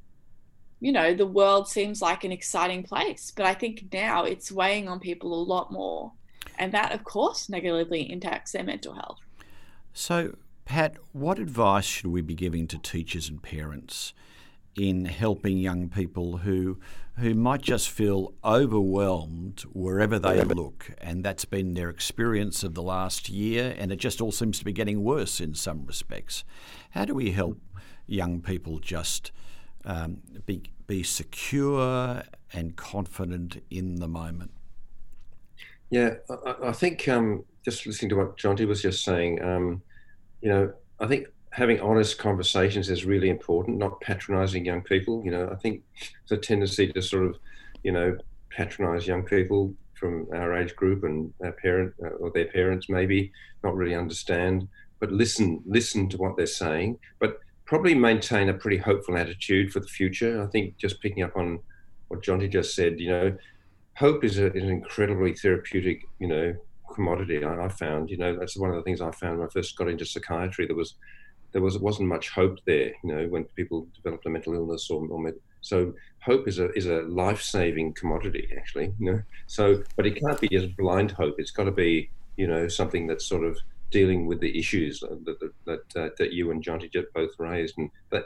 you 0.80 0.92
know, 0.92 1.14
the 1.14 1.26
world 1.26 1.68
seems 1.68 2.02
like 2.02 2.24
an 2.24 2.32
exciting 2.32 2.84
place, 2.84 3.32
but 3.36 3.46
I 3.46 3.54
think 3.54 3.86
now 3.92 4.24
it's 4.24 4.52
weighing 4.52 4.88
on 4.88 5.00
people 5.00 5.34
a 5.34 5.44
lot 5.44 5.72
more. 5.72 6.12
And 6.58 6.72
that, 6.74 6.92
of 6.92 7.04
course, 7.04 7.50
negatively 7.50 8.12
impacts 8.12 8.52
their 8.52 8.64
mental 8.64 8.94
health. 8.94 9.20
So, 9.94 10.36
Pat, 10.66 10.98
what 11.14 11.40
advice 11.40 11.86
should 11.86 12.08
we 12.08 12.22
be 12.22 12.36
giving 12.36 12.68
to 12.68 12.78
teachers 12.78 13.30
and 13.30 13.42
parents 13.42 14.14
in 14.76 15.06
helping 15.06 15.58
young 15.58 15.90
people 15.90 16.38
who 16.38 16.80
who 17.20 17.34
might 17.34 17.62
just 17.62 17.90
feel 17.90 18.34
overwhelmed 18.46 19.62
wherever 19.74 20.18
they 20.18 20.42
look. 20.42 20.92
And 21.00 21.22
that's 21.22 21.44
been 21.44 21.74
their 21.74 21.90
experience 21.90 22.64
of 22.64 22.76
the 22.76 22.82
last 22.82 23.28
year 23.28 23.76
and 23.78 23.92
it 23.92 23.98
just 23.98 24.22
all 24.22 24.32
seems 24.32 24.58
to 24.60 24.66
be 24.66 24.72
getting 24.72 25.04
worse 25.04 25.42
in 25.42 25.54
some 25.54 25.86
respects. 25.86 26.46
How 26.92 27.04
do 27.04 27.14
we 27.14 27.32
help 27.32 27.60
young 28.08 28.42
people 28.42 28.80
just 28.80 29.32
um, 29.84 30.20
be 30.46 30.64
be 30.88 31.04
secure 31.04 32.24
and 32.54 32.76
confident 32.76 33.62
in 33.70 33.96
the 33.96 34.08
moment? 34.08 34.52
Yeah 35.90 36.16
I, 36.30 36.56
I 36.70 36.72
think 36.72 37.08
um, 37.10 37.44
just 37.66 37.86
listening 37.86 38.10
to 38.10 38.16
what 38.16 38.38
Jonty 38.38 38.66
was 38.66 38.82
just 38.82 39.04
saying 39.04 39.44
um, 39.44 39.82
you 40.42 40.50
know 40.50 40.74
I 41.02 41.08
think 41.08 41.28
having 41.60 41.82
honest 41.82 42.18
conversations 42.18 42.90
is 42.90 43.04
really 43.04 43.30
important, 43.30 43.78
not 43.78 44.00
patronizing 44.00 44.64
young 44.64 44.82
people. 44.82 45.22
You 45.26 45.32
know, 45.32 45.50
I 45.52 45.56
think 45.56 45.84
the 46.30 46.38
tendency 46.38 46.88
to 46.94 47.02
sort 47.02 47.26
of, 47.26 47.38
you 47.84 47.92
know, 47.92 48.18
patronize 48.50 49.06
young 49.06 49.24
people 49.24 49.74
from 49.94 50.26
our 50.34 50.58
age 50.58 50.74
group 50.78 51.04
and 51.04 51.34
our 51.44 51.52
parent 51.52 51.94
uh, 52.02 52.12
or 52.22 52.32
their 52.32 52.46
parents 52.46 52.88
maybe 52.88 53.34
not 53.62 53.76
really 53.76 53.94
understand, 53.94 54.70
but 55.02 55.12
listen, 55.12 55.62
listen 55.66 56.08
to 56.08 56.18
what 56.18 56.38
they're 56.38 56.46
saying, 56.46 56.98
but 57.20 57.40
probably 57.66 57.94
maintain 57.94 58.48
a 58.48 58.54
pretty 58.54 58.78
hopeful 58.78 59.18
attitude 59.18 59.74
for 59.74 59.82
the 59.82 59.88
future. 59.88 60.42
I 60.42 60.48
think 60.48 60.78
just 60.78 61.02
picking 61.02 61.24
up 61.24 61.36
on 61.36 61.60
what 62.08 62.24
Jonty 62.24 62.50
just 62.50 62.74
said, 62.74 63.02
you 63.02 63.10
know, 63.10 63.38
hope 63.98 64.24
is, 64.24 64.40
a, 64.40 64.46
is 64.54 64.64
an 64.64 64.70
incredibly 64.70 65.34
therapeutic, 65.34 66.04
you 66.20 66.28
know, 66.30 66.56
commodity. 66.94 67.44
I, 67.44 67.66
I, 67.66 67.68
found, 67.68 68.10
you 68.10 68.16
know, 68.16 68.40
that's 68.40 68.56
one 68.56 68.70
of 68.70 68.78
the 68.78 68.84
things 68.84 69.02
I 69.02 69.12
found 69.12 69.40
when 69.40 69.48
I 69.48 69.52
first 69.52 69.76
got 69.76 69.90
into 69.90 70.06
psychiatry. 70.06 70.66
There 70.66 70.76
was 70.78 70.96
there 71.52 71.62
was 71.62 71.78
wasn't 71.80 72.08
much 72.08 72.30
hope 72.30 72.60
there. 72.66 72.94
You 73.04 73.16
know, 73.16 73.28
when 73.28 73.46
people 73.46 73.88
developed 73.96 74.26
a 74.26 74.30
mental 74.30 74.54
illness 74.54 74.90
or, 74.90 75.06
or 75.08 75.34
so 75.62 75.94
hope 76.22 76.48
is 76.48 76.60
a 76.60 76.72
is 76.74 76.88
a 76.88 77.02
life 77.04 77.42
saving 77.42 77.94
commodity 77.94 78.50
actually. 78.58 78.94
You 79.00 79.12
know, 79.12 79.22
so 79.48 79.84
but 79.96 80.06
it 80.06 80.20
can't 80.20 80.40
be 80.40 80.48
just 80.48 80.76
blind 80.78 81.12
hope. 81.12 81.36
It's 81.38 81.52
got 81.52 81.66
to 81.66 81.72
be 81.72 82.10
you 82.38 82.48
know 82.48 82.68
something 82.68 83.08
that's 83.08 83.26
sort 83.26 83.44
of 83.44 83.58
dealing 83.92 84.28
with 84.28 84.40
the 84.40 84.58
issues 84.58 85.00
that 85.00 85.26
that 85.26 85.54
that, 85.66 86.02
uh, 86.02 86.10
that 86.18 86.34
you 86.34 86.52
and 86.52 86.64
Jonty 86.64 86.92
both 87.14 87.32
raised, 87.40 87.78
and 87.78 87.90
that 88.12 88.26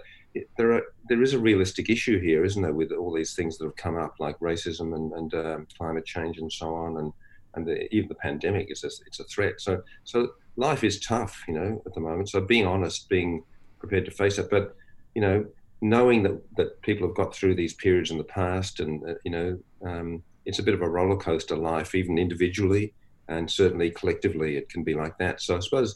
there 0.57 0.73
are 0.73 0.83
there 1.09 1.21
is 1.21 1.33
a 1.33 1.39
realistic 1.39 1.89
issue 1.89 2.19
here, 2.19 2.43
isn't 2.43 2.61
there, 2.61 2.73
with 2.73 2.91
all 2.91 3.13
these 3.13 3.35
things 3.35 3.57
that 3.57 3.65
have 3.65 3.75
come 3.75 3.97
up 3.97 4.15
like 4.19 4.37
racism 4.39 4.95
and 4.95 5.11
and 5.13 5.33
um, 5.33 5.67
climate 5.77 6.05
change 6.05 6.37
and 6.37 6.51
so 6.51 6.73
on, 6.73 6.97
and 6.97 7.13
and 7.55 7.67
the, 7.67 7.93
even 7.93 8.09
the 8.09 8.15
pandemic 8.15 8.71
is 8.71 8.83
a, 8.83 8.87
it's 9.05 9.19
a 9.19 9.23
threat. 9.25 9.61
So 9.61 9.81
so 10.03 10.33
life 10.55 10.83
is 10.83 10.99
tough, 10.99 11.43
you 11.47 11.53
know, 11.53 11.81
at 11.85 11.93
the 11.93 12.01
moment. 12.01 12.29
So 12.29 12.41
being 12.41 12.67
honest, 12.67 13.09
being 13.09 13.43
prepared 13.79 14.05
to 14.05 14.11
face 14.11 14.37
it, 14.37 14.49
but 14.49 14.75
you 15.15 15.21
know, 15.21 15.45
knowing 15.81 16.23
that 16.23 16.41
that 16.57 16.81
people 16.81 17.07
have 17.07 17.15
got 17.15 17.35
through 17.35 17.55
these 17.55 17.73
periods 17.73 18.11
in 18.11 18.17
the 18.17 18.23
past, 18.23 18.79
and 18.79 19.07
uh, 19.07 19.13
you 19.23 19.31
know, 19.31 19.59
um, 19.85 20.23
it's 20.45 20.59
a 20.59 20.63
bit 20.63 20.73
of 20.73 20.81
a 20.81 20.89
roller 20.89 21.17
coaster 21.17 21.55
life, 21.55 21.95
even 21.95 22.17
individually 22.17 22.93
and 23.27 23.49
certainly 23.49 23.91
collectively, 23.91 24.57
it 24.57 24.69
can 24.69 24.83
be 24.83 24.93
like 24.93 25.17
that. 25.17 25.41
So 25.41 25.55
I 25.55 25.59
suppose 25.59 25.95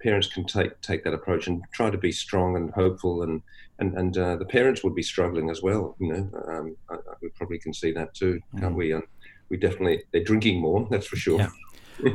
parents 0.00 0.28
can 0.28 0.44
take 0.44 0.80
take 0.80 1.04
that 1.04 1.14
approach 1.14 1.48
and 1.48 1.62
try 1.72 1.90
to 1.90 1.98
be 1.98 2.12
strong 2.12 2.56
and 2.56 2.70
hopeful 2.72 3.22
and 3.22 3.42
and 3.78 3.96
and 3.96 4.16
uh, 4.16 4.36
the 4.36 4.44
parents 4.44 4.84
would 4.84 4.94
be 4.94 5.02
struggling 5.02 5.50
as 5.50 5.62
well. 5.62 5.96
You 5.98 6.12
know, 6.12 6.30
um, 6.48 6.76
I, 6.90 6.94
I, 6.94 7.14
we 7.20 7.28
probably 7.30 7.58
can 7.58 7.74
see 7.74 7.92
that 7.92 8.14
too, 8.14 8.40
can't 8.58 8.74
mm. 8.74 8.78
we? 8.78 8.92
And 8.92 9.02
we 9.48 9.56
definitely 9.56 10.04
they're 10.12 10.24
drinking 10.24 10.60
more. 10.60 10.86
That's 10.90 11.06
for 11.06 11.16
sure. 11.16 11.38
Yeah. 11.38 11.50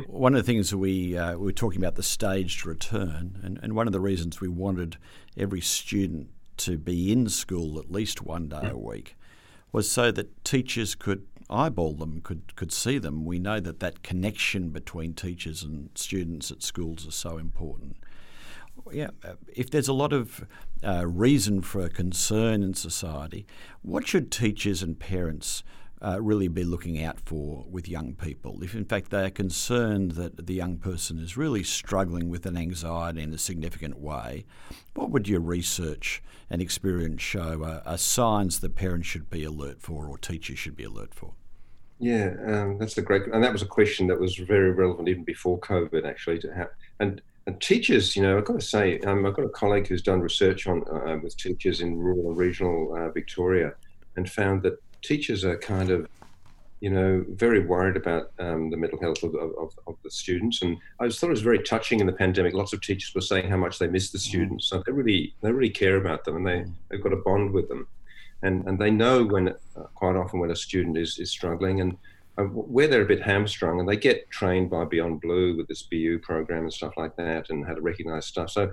One 0.06 0.34
of 0.34 0.44
the 0.44 0.52
things 0.52 0.74
we 0.74 1.16
uh, 1.16 1.32
we 1.32 1.46
were 1.46 1.52
talking 1.52 1.80
about 1.80 1.94
the 1.94 2.02
staged 2.02 2.64
return, 2.66 3.38
and, 3.42 3.58
and 3.62 3.74
one 3.74 3.86
of 3.86 3.92
the 3.92 4.00
reasons 4.00 4.40
we 4.40 4.48
wanted 4.48 4.96
every 5.36 5.60
student 5.60 6.28
to 6.56 6.78
be 6.78 7.12
in 7.12 7.28
school 7.28 7.78
at 7.78 7.90
least 7.90 8.22
one 8.22 8.48
day 8.48 8.70
a 8.70 8.76
week 8.76 9.16
was 9.72 9.90
so 9.90 10.12
that 10.12 10.44
teachers 10.44 10.94
could 10.94 11.26
eyeball 11.50 11.94
them, 11.94 12.20
could 12.22 12.54
could 12.56 12.72
see 12.72 12.98
them. 12.98 13.24
We 13.24 13.38
know 13.38 13.60
that 13.60 13.80
that 13.80 14.02
connection 14.02 14.70
between 14.70 15.14
teachers 15.14 15.62
and 15.62 15.90
students 15.94 16.50
at 16.50 16.62
schools 16.62 17.06
is 17.06 17.14
so 17.14 17.38
important. 17.38 17.96
Yeah, 18.92 19.10
uh, 19.24 19.34
if 19.54 19.70
there's 19.70 19.88
a 19.88 19.92
lot 19.92 20.12
of 20.12 20.46
uh, 20.82 21.06
reason 21.06 21.62
for 21.62 21.88
concern 21.88 22.62
in 22.62 22.74
society, 22.74 23.46
what 23.82 24.06
should 24.06 24.30
teachers 24.30 24.82
and 24.82 24.98
parents 24.98 25.62
uh, 26.02 26.18
really 26.20 26.48
be 26.48 26.64
looking 26.64 27.02
out 27.02 27.20
for 27.20 27.64
with 27.70 27.88
young 27.88 28.14
people? 28.14 28.62
If 28.62 28.74
in 28.74 28.84
fact 28.84 29.10
they 29.10 29.24
are 29.24 29.30
concerned 29.30 30.12
that 30.12 30.46
the 30.46 30.54
young 30.54 30.78
person 30.78 31.18
is 31.18 31.36
really 31.36 31.62
struggling 31.62 32.28
with 32.28 32.46
an 32.46 32.56
anxiety 32.56 33.22
in 33.22 33.32
a 33.32 33.38
significant 33.38 33.98
way, 33.98 34.44
what 34.94 35.10
would 35.10 35.28
your 35.28 35.40
research 35.40 36.22
and 36.50 36.60
experience 36.60 37.22
show 37.22 37.62
are, 37.64 37.82
are 37.86 37.98
signs 37.98 38.60
that 38.60 38.74
parents 38.74 39.06
should 39.06 39.30
be 39.30 39.44
alert 39.44 39.80
for 39.80 40.06
or 40.06 40.18
teachers 40.18 40.58
should 40.58 40.76
be 40.76 40.84
alert 40.84 41.14
for? 41.14 41.34
Yeah, 41.98 42.34
um, 42.46 42.78
that's 42.78 42.98
a 42.98 43.02
great, 43.02 43.22
and 43.32 43.42
that 43.42 43.52
was 43.52 43.62
a 43.62 43.66
question 43.66 44.06
that 44.08 44.20
was 44.20 44.36
very 44.36 44.72
relevant 44.72 45.08
even 45.08 45.24
before 45.24 45.58
COVID, 45.60 46.04
actually. 46.04 46.38
To 46.40 46.52
have 46.52 46.68
and, 47.00 47.22
and 47.46 47.60
teachers, 47.60 48.16
you 48.16 48.22
know, 48.22 48.36
I've 48.36 48.44
got 48.44 48.60
to 48.60 48.66
say, 48.66 48.98
um, 49.00 49.24
I've 49.24 49.34
got 49.34 49.44
a 49.44 49.50
colleague 49.50 49.86
who's 49.86 50.02
done 50.02 50.20
research 50.20 50.66
on 50.66 50.82
uh, 50.88 51.18
with 51.22 51.36
teachers 51.36 51.80
in 51.80 51.96
rural 51.96 52.28
and 52.28 52.36
regional 52.36 52.94
uh, 52.94 53.10
Victoria, 53.10 53.74
and 54.16 54.30
found 54.30 54.62
that 54.64 54.82
teachers 55.04 55.44
are 55.44 55.56
kind 55.58 55.90
of, 55.90 56.08
you 56.80 56.90
know, 56.90 57.24
very 57.28 57.60
worried 57.60 57.96
about 57.96 58.32
um, 58.38 58.70
the 58.70 58.76
mental 58.76 59.00
health 59.00 59.22
of, 59.22 59.34
of, 59.34 59.78
of, 59.86 59.96
the 60.02 60.10
students. 60.10 60.62
And 60.62 60.76
I 60.98 61.06
just 61.06 61.20
thought 61.20 61.28
it 61.28 61.30
was 61.30 61.42
very 61.42 61.62
touching 61.62 62.00
in 62.00 62.06
the 62.06 62.12
pandemic. 62.12 62.54
Lots 62.54 62.72
of 62.72 62.80
teachers 62.80 63.14
were 63.14 63.20
saying 63.20 63.48
how 63.48 63.56
much 63.56 63.78
they 63.78 63.86
miss 63.86 64.10
the 64.10 64.18
mm. 64.18 64.22
students. 64.22 64.68
So 64.68 64.82
they 64.84 64.92
really, 64.92 65.34
they 65.42 65.52
really 65.52 65.70
care 65.70 65.96
about 65.96 66.24
them, 66.24 66.36
and 66.36 66.46
they, 66.46 66.58
mm. 66.58 66.72
they've 66.88 67.02
got 67.02 67.12
a 67.12 67.16
bond 67.16 67.52
with 67.52 67.68
them, 67.68 67.86
and 68.42 68.66
and 68.66 68.78
they 68.78 68.90
know 68.90 69.24
when 69.24 69.48
uh, 69.48 69.82
quite 69.94 70.16
often 70.16 70.40
when 70.40 70.50
a 70.50 70.56
student 70.56 70.98
is 70.98 71.18
is 71.18 71.30
struggling 71.30 71.80
and. 71.80 71.96
Uh, 72.36 72.42
where 72.46 72.88
they're 72.88 73.02
a 73.02 73.06
bit 73.06 73.22
hamstrung, 73.22 73.78
and 73.78 73.88
they 73.88 73.96
get 73.96 74.28
trained 74.28 74.68
by 74.68 74.84
Beyond 74.84 75.20
Blue 75.20 75.56
with 75.56 75.68
this 75.68 75.82
Be 75.82 75.98
You 75.98 76.18
program 76.18 76.64
and 76.64 76.72
stuff 76.72 76.94
like 76.96 77.14
that, 77.14 77.48
and 77.50 77.64
how 77.64 77.74
to 77.74 77.80
recognise 77.80 78.26
stuff. 78.26 78.50
So, 78.50 78.72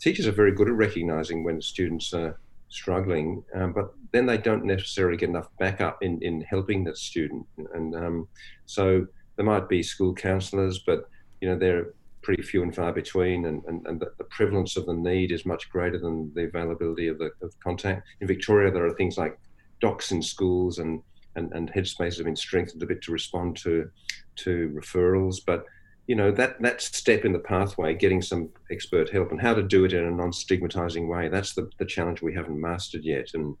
teachers 0.00 0.26
are 0.26 0.32
very 0.32 0.52
good 0.52 0.66
at 0.66 0.72
recognising 0.72 1.44
when 1.44 1.60
students 1.60 2.14
are 2.14 2.38
struggling, 2.72 3.44
um, 3.54 3.72
but 3.72 3.92
then 4.12 4.26
they 4.26 4.38
don't 4.38 4.64
necessarily 4.64 5.16
get 5.16 5.28
enough 5.28 5.48
backup 5.58 5.98
in, 6.02 6.20
in 6.22 6.40
helping 6.42 6.84
the 6.84 6.96
student. 6.96 7.46
And 7.74 7.94
um, 7.94 8.28
so 8.66 9.06
there 9.36 9.44
might 9.44 9.68
be 9.68 9.82
school 9.82 10.14
counsellors, 10.14 10.80
but 10.86 11.08
you 11.40 11.48
know 11.48 11.58
they're 11.58 11.94
pretty 12.22 12.42
few 12.42 12.62
and 12.62 12.74
far 12.74 12.92
between, 12.92 13.46
and, 13.46 13.64
and, 13.64 13.86
and 13.86 14.00
the, 14.00 14.24
prevalence 14.30 14.76
of 14.76 14.86
the 14.86 14.94
need 14.94 15.32
is 15.32 15.44
much 15.44 15.68
greater 15.68 15.98
than 15.98 16.32
the 16.34 16.44
availability 16.44 17.08
of 17.08 17.18
the 17.18 17.30
of 17.42 17.52
contact. 17.60 18.06
In 18.20 18.26
Victoria, 18.26 18.70
there 18.70 18.86
are 18.86 18.94
things 18.94 19.18
like 19.18 19.38
docs 19.80 20.10
in 20.10 20.22
schools 20.22 20.78
and 20.78 21.02
and, 21.34 21.52
and 21.52 21.72
headspace 21.72 22.16
have 22.16 22.26
been 22.26 22.36
strengthened 22.36 22.82
a 22.82 22.86
bit 22.86 23.02
to 23.02 23.12
respond 23.12 23.56
to 23.58 23.90
to 24.36 24.72
referrals, 24.74 25.36
but 25.44 25.64
you 26.06 26.16
know 26.16 26.32
that 26.32 26.60
that 26.60 26.82
step 26.82 27.24
in 27.24 27.32
the 27.32 27.38
pathway, 27.38 27.94
getting 27.94 28.22
some 28.22 28.50
expert 28.70 29.10
help, 29.10 29.30
and 29.30 29.40
how 29.40 29.54
to 29.54 29.62
do 29.62 29.84
it 29.84 29.92
in 29.92 30.04
a 30.04 30.10
non-stigmatizing 30.10 31.08
way. 31.08 31.28
That's 31.28 31.54
the, 31.54 31.70
the 31.78 31.84
challenge 31.84 32.22
we 32.22 32.34
haven't 32.34 32.60
mastered 32.60 33.04
yet, 33.04 33.30
and 33.34 33.56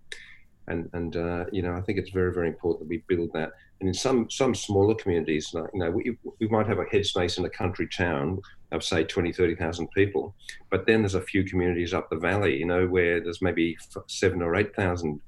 and 0.66 0.90
and 0.92 1.16
uh, 1.16 1.44
you 1.52 1.62
know 1.62 1.74
I 1.74 1.80
think 1.82 1.98
it's 1.98 2.10
very 2.10 2.32
very 2.32 2.48
important 2.48 2.80
that 2.80 2.88
we 2.88 3.02
build 3.08 3.32
that. 3.34 3.52
And 3.80 3.88
in 3.88 3.94
some 3.94 4.28
some 4.30 4.54
smaller 4.54 4.94
communities, 4.94 5.50
you 5.54 5.68
know, 5.74 5.90
we, 5.90 6.16
we 6.40 6.48
might 6.48 6.66
have 6.66 6.78
a 6.78 6.84
headspace 6.84 7.38
in 7.38 7.44
a 7.44 7.50
country 7.50 7.88
town 7.88 8.40
of 8.70 8.82
say 8.82 9.04
20, 9.04 9.32
30,000 9.32 9.90
people, 9.90 10.34
but 10.70 10.86
then 10.86 11.02
there's 11.02 11.16
a 11.16 11.20
few 11.20 11.44
communities 11.44 11.92
up 11.92 12.08
the 12.08 12.16
valley, 12.16 12.56
you 12.56 12.64
know, 12.64 12.86
where 12.86 13.20
there's 13.20 13.42
maybe 13.42 13.76
seven 14.06 14.40
or 14.40 14.54
eight 14.56 14.74
thousand 14.74 15.20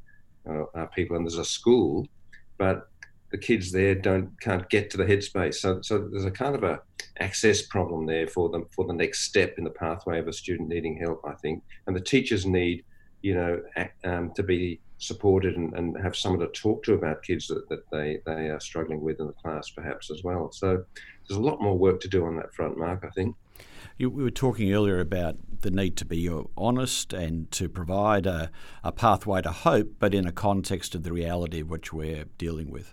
uh, 0.48 0.62
uh, 0.74 0.86
people, 0.86 1.16
and 1.16 1.26
there's 1.26 1.38
a 1.38 1.44
school, 1.44 2.06
but 2.58 2.88
the 3.30 3.38
kids 3.38 3.72
there 3.72 3.96
don't 3.96 4.40
can't 4.40 4.68
get 4.70 4.88
to 4.90 4.96
the 4.96 5.04
headspace. 5.04 5.56
So, 5.56 5.82
so 5.82 5.98
there's 5.98 6.24
a 6.24 6.30
kind 6.30 6.54
of 6.54 6.62
a 6.62 6.80
access 7.20 7.62
problem 7.62 8.06
there 8.06 8.26
for 8.26 8.48
them 8.48 8.66
for 8.70 8.84
the 8.84 8.92
next 8.92 9.20
step 9.22 9.54
in 9.58 9.64
the 9.64 9.70
pathway 9.70 10.18
of 10.18 10.28
a 10.28 10.32
student 10.32 10.68
needing 10.68 10.96
help. 10.96 11.20
I 11.26 11.34
think, 11.34 11.62
and 11.86 11.94
the 11.94 12.00
teachers 12.00 12.46
need, 12.46 12.84
you 13.22 13.34
know, 13.34 13.62
um, 14.04 14.32
to 14.34 14.42
be 14.42 14.80
supported 14.98 15.56
and, 15.56 15.74
and 15.74 15.96
have 16.02 16.16
someone 16.16 16.40
to 16.40 16.48
talk 16.48 16.82
to 16.84 16.94
about 16.94 17.22
kids 17.22 17.46
that, 17.48 17.68
that 17.68 17.88
they 17.90 18.20
they 18.26 18.48
are 18.48 18.60
struggling 18.60 19.00
with 19.00 19.20
in 19.20 19.26
the 19.26 19.32
class, 19.32 19.70
perhaps 19.70 20.10
as 20.10 20.22
well. 20.24 20.50
So 20.52 20.84
there's 21.28 21.38
a 21.38 21.42
lot 21.42 21.60
more 21.60 21.76
work 21.76 22.00
to 22.00 22.08
do 22.08 22.24
on 22.24 22.36
that 22.36 22.54
front, 22.54 22.78
Mark. 22.78 23.04
I 23.04 23.10
think. 23.10 23.36
You, 23.96 24.10
we 24.10 24.24
were 24.24 24.30
talking 24.30 24.72
earlier 24.72 24.98
about 24.98 25.36
the 25.60 25.70
need 25.70 25.96
to 25.98 26.04
be 26.04 26.28
honest 26.56 27.12
and 27.12 27.48
to 27.52 27.68
provide 27.68 28.26
a, 28.26 28.50
a 28.82 28.90
pathway 28.90 29.40
to 29.42 29.52
hope, 29.52 29.94
but 30.00 30.14
in 30.14 30.26
a 30.26 30.32
context 30.32 30.96
of 30.96 31.04
the 31.04 31.12
reality 31.12 31.62
which 31.62 31.92
we're 31.92 32.24
dealing 32.36 32.70
with. 32.70 32.92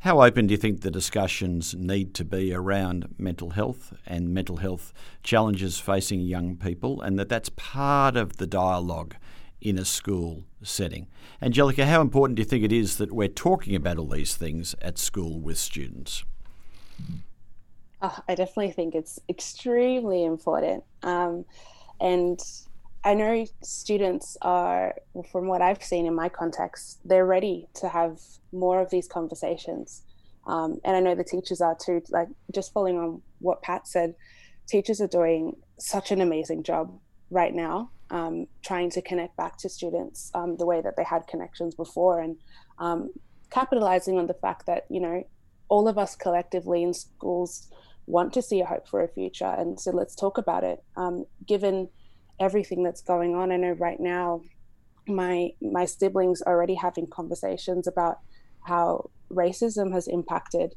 How 0.00 0.22
open 0.22 0.46
do 0.46 0.52
you 0.52 0.58
think 0.58 0.80
the 0.80 0.90
discussions 0.90 1.74
need 1.74 2.14
to 2.14 2.24
be 2.24 2.54
around 2.54 3.14
mental 3.18 3.50
health 3.50 3.92
and 4.06 4.32
mental 4.32 4.56
health 4.56 4.92
challenges 5.22 5.78
facing 5.78 6.20
young 6.20 6.56
people, 6.56 7.00
and 7.02 7.18
that 7.18 7.28
that's 7.28 7.50
part 7.50 8.16
of 8.16 8.38
the 8.38 8.46
dialogue 8.46 9.16
in 9.60 9.78
a 9.78 9.84
school 9.84 10.44
setting? 10.62 11.06
Angelica, 11.42 11.86
how 11.86 12.00
important 12.00 12.36
do 12.36 12.40
you 12.40 12.48
think 12.48 12.64
it 12.64 12.72
is 12.72 12.96
that 12.96 13.12
we're 13.12 13.28
talking 13.28 13.74
about 13.74 13.98
all 13.98 14.06
these 14.06 14.36
things 14.36 14.74
at 14.80 14.98
school 14.98 15.38
with 15.38 15.58
students? 15.58 16.24
Oh, 18.02 18.18
I 18.26 18.34
definitely 18.34 18.72
think 18.72 18.94
it's 18.94 19.20
extremely 19.28 20.24
important. 20.24 20.82
Um, 21.02 21.44
and 22.00 22.40
I 23.02 23.14
know 23.14 23.46
students 23.62 24.36
are, 24.42 24.94
from 25.32 25.46
what 25.46 25.62
I've 25.62 25.82
seen 25.82 26.06
in 26.06 26.14
my 26.14 26.28
context, 26.28 27.00
they're 27.04 27.26
ready 27.26 27.66
to 27.74 27.88
have 27.88 28.20
more 28.52 28.80
of 28.80 28.90
these 28.90 29.08
conversations. 29.08 30.02
Um, 30.46 30.80
and 30.84 30.96
I 30.96 31.00
know 31.00 31.14
the 31.14 31.24
teachers 31.24 31.60
are 31.60 31.76
too. 31.80 32.02
Like 32.10 32.28
just 32.52 32.72
following 32.72 32.98
on 32.98 33.22
what 33.38 33.62
Pat 33.62 33.86
said, 33.86 34.14
teachers 34.66 35.00
are 35.00 35.06
doing 35.06 35.56
such 35.78 36.10
an 36.10 36.20
amazing 36.20 36.62
job 36.62 36.98
right 37.30 37.54
now, 37.54 37.90
um, 38.10 38.46
trying 38.62 38.90
to 38.90 39.02
connect 39.02 39.36
back 39.36 39.56
to 39.58 39.68
students 39.68 40.30
um, 40.34 40.56
the 40.56 40.66
way 40.66 40.82
that 40.82 40.96
they 40.96 41.04
had 41.04 41.26
connections 41.26 41.74
before, 41.74 42.20
and 42.20 42.36
um, 42.78 43.10
capitalizing 43.50 44.18
on 44.18 44.26
the 44.26 44.34
fact 44.34 44.66
that 44.66 44.84
you 44.90 45.00
know 45.00 45.26
all 45.68 45.88
of 45.88 45.96
us 45.96 46.16
collectively 46.16 46.82
in 46.82 46.92
schools 46.92 47.70
want 48.06 48.32
to 48.32 48.42
see 48.42 48.60
a 48.60 48.66
hope 48.66 48.88
for 48.88 49.02
a 49.02 49.08
future, 49.08 49.54
and 49.56 49.78
so 49.78 49.90
let's 49.90 50.14
talk 50.14 50.36
about 50.36 50.64
it. 50.64 50.82
Um, 50.96 51.24
given 51.46 51.88
everything 52.40 52.82
that's 52.82 53.02
going 53.02 53.34
on. 53.34 53.52
I 53.52 53.56
know 53.56 53.72
right 53.72 54.00
now 54.00 54.42
my 55.06 55.50
my 55.60 55.84
siblings 55.84 56.42
are 56.42 56.54
already 56.54 56.74
having 56.74 57.06
conversations 57.06 57.86
about 57.86 58.18
how 58.62 59.10
racism 59.30 59.92
has 59.92 60.08
impacted 60.08 60.74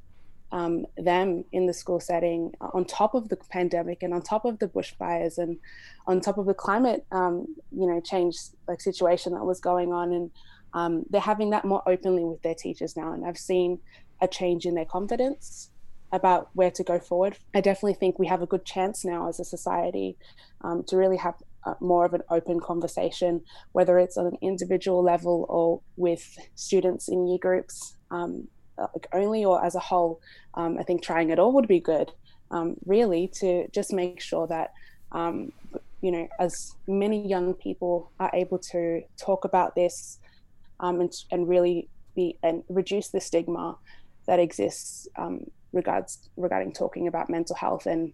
um, 0.52 0.86
them 0.98 1.44
in 1.52 1.66
the 1.66 1.74
school 1.74 2.00
setting 2.00 2.52
on 2.62 2.86
top 2.86 3.16
of 3.16 3.30
the 3.30 3.38
pandemic 3.50 4.04
and 4.04 4.14
on 4.14 4.22
top 4.22 4.46
of 4.46 4.60
the 4.60 4.68
bushfires 4.68 5.40
and 5.40 5.58
on 6.06 6.22
top 6.22 6.38
of 6.38 6.46
the 6.46 6.54
climate 6.54 7.06
um, 7.12 7.48
you 7.72 7.88
know 7.88 8.00
change 8.02 8.38
like 8.68 8.82
situation 8.82 9.34
that 9.34 9.44
was 9.44 9.60
going 9.60 9.92
on. 9.92 10.14
And 10.14 10.32
um, 10.74 11.06
they're 11.10 11.22
having 11.22 11.52
that 11.52 11.66
more 11.66 11.84
openly 11.88 12.24
with 12.24 12.42
their 12.42 12.56
teachers 12.56 12.98
now. 12.98 13.14
And 13.14 13.26
i've 13.26 13.38
seen 13.38 13.80
a 14.22 14.28
change 14.28 14.66
in 14.66 14.76
their 14.76 14.86
confidence 14.86 15.70
about 16.12 16.50
where 16.54 16.72
to 16.72 16.84
go 16.84 17.00
forward. 17.00 17.38
I 17.56 17.62
definitely 17.62 17.96
think 17.96 18.20
we 18.20 18.28
have 18.28 18.44
a 18.44 18.46
good 18.46 18.66
chance 18.66 19.04
now 19.04 19.28
as 19.28 19.40
a 19.40 19.44
society 19.44 20.16
um, 20.62 20.84
to 20.84 20.96
really 20.96 21.18
have 21.18 21.36
uh, 21.66 21.74
more 21.80 22.06
of 22.06 22.14
an 22.14 22.22
open 22.30 22.60
conversation, 22.60 23.42
whether 23.72 24.00
it's 24.00 24.18
on 24.18 24.28
an 24.28 24.38
individual 24.42 25.04
level 25.04 25.46
or 25.50 25.82
with 25.96 26.38
students 26.56 27.08
in 27.08 27.28
year 27.28 27.40
groups, 27.42 27.96
um, 28.12 28.48
uh, 28.78 28.88
like 28.94 29.08
only 29.14 29.46
or 29.46 29.64
as 29.64 29.76
a 29.76 29.80
whole. 29.80 30.20
Um, 30.56 30.78
I 30.80 30.84
think 30.84 31.02
trying 31.02 31.30
it 31.30 31.40
all 31.40 31.54
would 31.54 31.68
be 31.68 31.80
good, 31.80 32.12
um, 32.52 32.76
really, 32.86 33.30
to 33.40 33.68
just 33.70 33.94
make 33.94 34.20
sure 34.22 34.48
that 34.48 34.72
um, 35.12 35.52
you 36.04 36.12
know, 36.12 36.28
as 36.40 36.76
many 36.86 37.26
young 37.26 37.54
people 37.54 38.12
are 38.20 38.30
able 38.34 38.60
to 38.60 39.02
talk 39.18 39.46
about 39.46 39.74
this 39.74 40.20
um, 40.82 41.00
and, 41.00 41.14
and 41.32 41.48
really 41.48 41.88
be 42.14 42.38
and 42.44 42.64
reduce 42.68 43.08
the 43.08 43.22
stigma 43.22 43.78
that 44.28 44.40
exists 44.40 45.08
um, 45.18 45.46
regards 45.72 46.30
regarding 46.36 46.74
talking 46.74 47.08
about 47.08 47.30
mental 47.30 47.56
health 47.56 47.86
and 47.86 48.14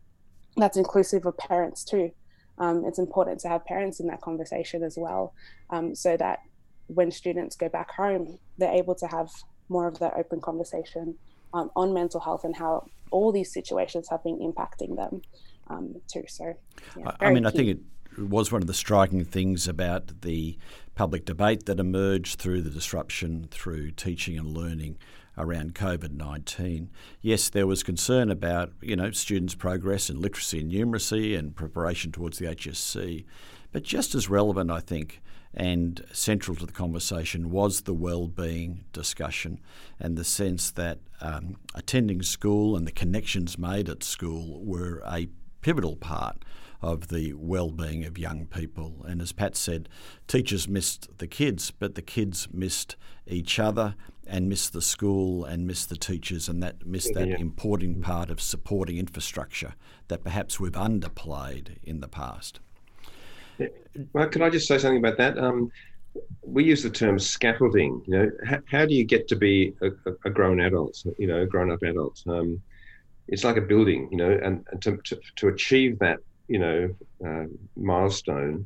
that's 0.56 0.78
inclusive 0.78 1.26
of 1.26 1.38
parents 1.38 1.84
too 1.84 2.12
um, 2.60 2.84
it's 2.86 3.00
important 3.00 3.39
to 3.41 3.50
have 3.50 3.65
parents 3.65 4.00
in 4.00 4.08
that 4.08 4.22
conversation 4.22 4.84
as 4.84 4.98
well, 4.98 5.34
um, 5.69 5.95
so 5.95 6.17
that 6.17 6.39
when 6.88 7.12
students 7.12 7.56
go 7.56 7.69
back 7.69 7.91
home, 7.91 8.39
they're 8.58 8.74
able 8.74 8.95
to 8.95 9.08
have 9.08 9.30
more 9.69 9.88
of 9.88 10.00
that 10.00 10.13
open 10.17 10.41
conversation 10.41 11.15
um, 11.54 11.72
on 11.76 11.93
mental 11.93 12.19
health 12.19 12.43
and 12.43 12.56
how 12.56 12.86
all 13.12 13.32
these 13.32 13.54
situations 13.54 14.10
have 14.10 14.24
been 14.24 14.39
impacting 14.39 14.95
them 14.95 15.22
um, 15.69 15.95
too. 16.08 16.24
So, 16.28 16.56
yeah, 16.98 17.12
I 17.19 17.32
mean, 17.32 17.43
key. 17.43 17.48
I 17.48 17.52
think 17.52 17.69
it 17.69 18.30
was 18.30 18.52
one 18.52 18.62
of 18.62 18.67
the 18.67 18.74
striking 18.74 19.24
things 19.24 19.67
about 19.67 20.22
the 20.22 20.58
public 20.95 21.26
debate 21.26 21.65
that 21.67 21.80
emerged 21.80 22.39
through 22.39 22.62
the 22.62 22.69
disruption 22.69 23.48
through 23.52 23.91
teaching 23.91 24.38
and 24.38 24.48
learning 24.48 24.98
around 25.39 25.73
COVID 25.73 26.12
19. 26.12 26.89
Yes, 27.21 27.49
there 27.49 27.65
was 27.65 27.82
concern 27.82 28.30
about 28.30 28.73
you 28.82 28.95
know 28.95 29.12
students' 29.12 29.56
progress 29.56 30.10
in 30.10 30.21
literacy 30.21 30.60
and 30.60 30.71
numeracy 30.71 31.38
and 31.38 31.56
preparation 31.56 32.12
towards 32.12 32.38
the 32.38 32.45
HSC, 32.45 33.25
but 33.71 33.84
just 33.84 34.13
as 34.13 34.30
relevant, 34.30 34.69
I 34.69 34.82
think, 34.82 35.21
and 35.54 36.06
central 36.12 36.56
to 36.58 36.65
the 36.65 36.73
conversation 36.73 37.49
was 37.49 37.82
the 37.82 37.93
well-being 37.93 38.86
discussion 38.93 39.60
and 39.99 40.15
the 40.15 40.23
sense 40.23 40.69
that 40.71 40.99
um, 41.21 41.58
attending 41.73 42.21
school 42.21 42.75
and 42.75 42.86
the 42.86 42.91
connections 42.91 43.58
made 43.58 43.89
at 43.89 44.04
school 44.04 44.63
were 44.63 45.02
a 45.08 45.28
pivotal 45.62 45.95
part 45.95 46.43
of 46.82 47.10
the 47.10 47.34
well-being 47.34 48.06
of 48.06 48.17
young 48.17 48.45
people. 48.45 49.04
And 49.06 49.21
as 49.21 49.32
Pat 49.32 49.56
said, 49.56 49.89
teachers 50.28 50.67
missed 50.67 51.17
the 51.17 51.28
kids, 51.28 51.71
but 51.71 51.95
the 51.95 52.02
kids 52.02 52.47
missed 52.54 52.95
each 53.28 53.60
other 53.60 53.95
and 54.30 54.48
miss 54.48 54.70
the 54.70 54.82
school 54.82 55.44
and 55.44 55.65
miss 55.65 55.86
the 55.86 55.96
teachers 55.96 56.48
and 56.48 56.62
that 56.62 56.86
missed 56.86 57.13
that 57.15 57.28
yeah. 57.28 57.38
important 57.38 58.02
part 58.02 58.30
of 58.30 58.39
supporting 58.39 58.98
infrastructure 58.98 59.74
that 60.08 60.24
perhaps 60.24 60.60
we've 60.60 60.74
underplayed 60.74 61.78
in 61.84 62.00
the 62.00 62.08
past. 62.08 62.60
Well, 64.13 64.28
can 64.28 64.42
I 64.42 64.50
just 64.50 64.68
say 64.68 64.78
something 64.78 65.00
about 65.00 65.18
that? 65.18 65.38
Um, 65.38 65.72
we 66.44 66.63
use 66.63 66.84
the 66.84 66.89
term 66.89 67.20
scaffolding. 67.20 68.02
You 68.08 68.18
know, 68.18 68.32
how, 68.46 68.60
how 68.65 68.86
do 68.86 68.94
you 68.94 69.04
get 69.04 69.28
to 69.30 69.36
be 69.36 69.74
a, 69.82 69.89
a, 70.26 70.30
grown 70.30 70.60
adult? 70.62 71.04
You 71.18 71.28
know, 71.28 71.42
a 71.42 71.46
grown-up 71.46 71.84
adult. 71.84 72.24
Um, 72.28 72.62
it's 73.28 73.44
like 73.44 73.58
a 73.58 73.62
building. 73.62 74.08
You 74.12 74.18
know, 74.18 74.32
and, 74.32 74.65
and 74.72 74.82
to, 74.84 74.98
to, 74.98 75.20
to 75.38 75.48
achieve 75.50 76.00
that, 76.00 76.20
you 76.48 76.60
know, 76.60 76.96
uh, 77.26 77.46
milestone, 77.76 78.65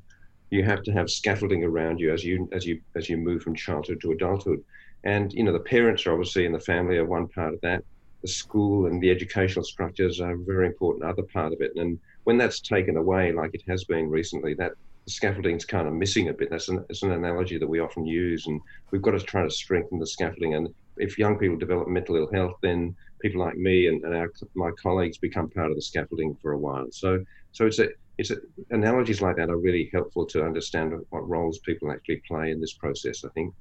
you 0.52 0.64
have 0.64 0.84
to 0.84 0.92
have 0.92 1.10
scaffolding 1.10 1.64
around 1.64 2.00
you 2.00 2.14
as 2.14 2.24
you 2.24 2.48
as 2.52 2.66
you 2.66 2.80
as 2.96 3.10
you 3.10 3.18
move 3.18 3.42
from 3.42 3.56
childhood 3.56 4.00
to 4.02 4.12
adulthood. 4.12 4.64
And 5.04 5.34
you 5.34 5.44
know, 5.44 5.54
the 5.54 5.60
parents 5.60 6.06
are 6.06 6.12
obviously 6.14 6.46
in 6.46 6.54
the 6.54 6.60
family 6.60 6.98
are 6.98 7.06
one 7.06 7.28
part 7.28 7.54
of 7.54 7.62
that. 7.62 7.84
The 8.22 8.28
school 8.30 8.86
and 8.86 9.02
the 9.02 9.12
educational 9.12 9.66
structures 9.66 10.22
are 10.22 10.34
a 10.34 10.38
very 10.38 10.68
important 10.68 11.04
other 11.04 11.24
part 11.24 11.52
of 11.52 11.60
it. 11.60 11.74
And 11.76 12.00
when 12.24 12.38
that's 12.38 12.62
taken 12.62 12.96
away, 12.96 13.34
like 13.34 13.52
it 13.54 13.64
has 13.68 13.84
been 13.84 14.10
recently, 14.10 14.54
that 14.56 14.74
scaffolding's 15.08 15.66
kind 15.66 15.88
of 15.88 15.94
missing 15.94 16.30
a 16.30 16.34
bit. 16.34 16.50
That's 16.50 16.70
an, 16.70 16.86
that's 16.88 17.04
an 17.04 17.12
analogy 17.12 17.58
that 17.58 17.68
we 17.68 17.80
often 17.80 18.06
use, 18.06 18.48
and 18.48 18.62
we've 18.92 19.02
got 19.02 19.12
to 19.12 19.20
try 19.20 19.44
to 19.44 19.50
strengthen 19.50 20.00
the 20.00 20.08
scaffolding. 20.08 20.56
And 20.56 20.70
if 20.98 21.18
young 21.18 21.38
people 21.38 21.58
develop 21.58 21.88
mental 21.88 22.16
ill 22.16 22.32
health, 22.32 22.56
then 22.62 22.96
people 23.22 23.42
like 23.42 23.58
me 23.58 23.88
and, 23.88 24.04
and 24.04 24.16
our, 24.16 24.32
my 24.54 24.72
colleagues 24.82 25.18
become 25.18 25.50
part 25.50 25.70
of 25.70 25.76
the 25.76 25.82
scaffolding 25.82 26.36
for 26.42 26.54
a 26.54 26.58
while. 26.58 26.88
So, 26.92 27.24
so 27.52 27.66
it's 27.66 27.80
a 27.80 27.90
it's 28.20 28.30
a, 28.30 28.38
analogies 28.70 29.22
like 29.22 29.38
that 29.38 29.50
are 29.50 29.58
really 29.58 29.90
helpful 29.92 30.26
to 30.28 30.46
understand 30.46 30.94
what 31.10 31.28
roles 31.28 31.58
people 31.60 31.92
actually 31.92 32.22
play 32.28 32.52
in 32.52 32.62
this 32.62 32.74
process. 32.74 33.26
I 33.26 33.30
think. 33.30 33.54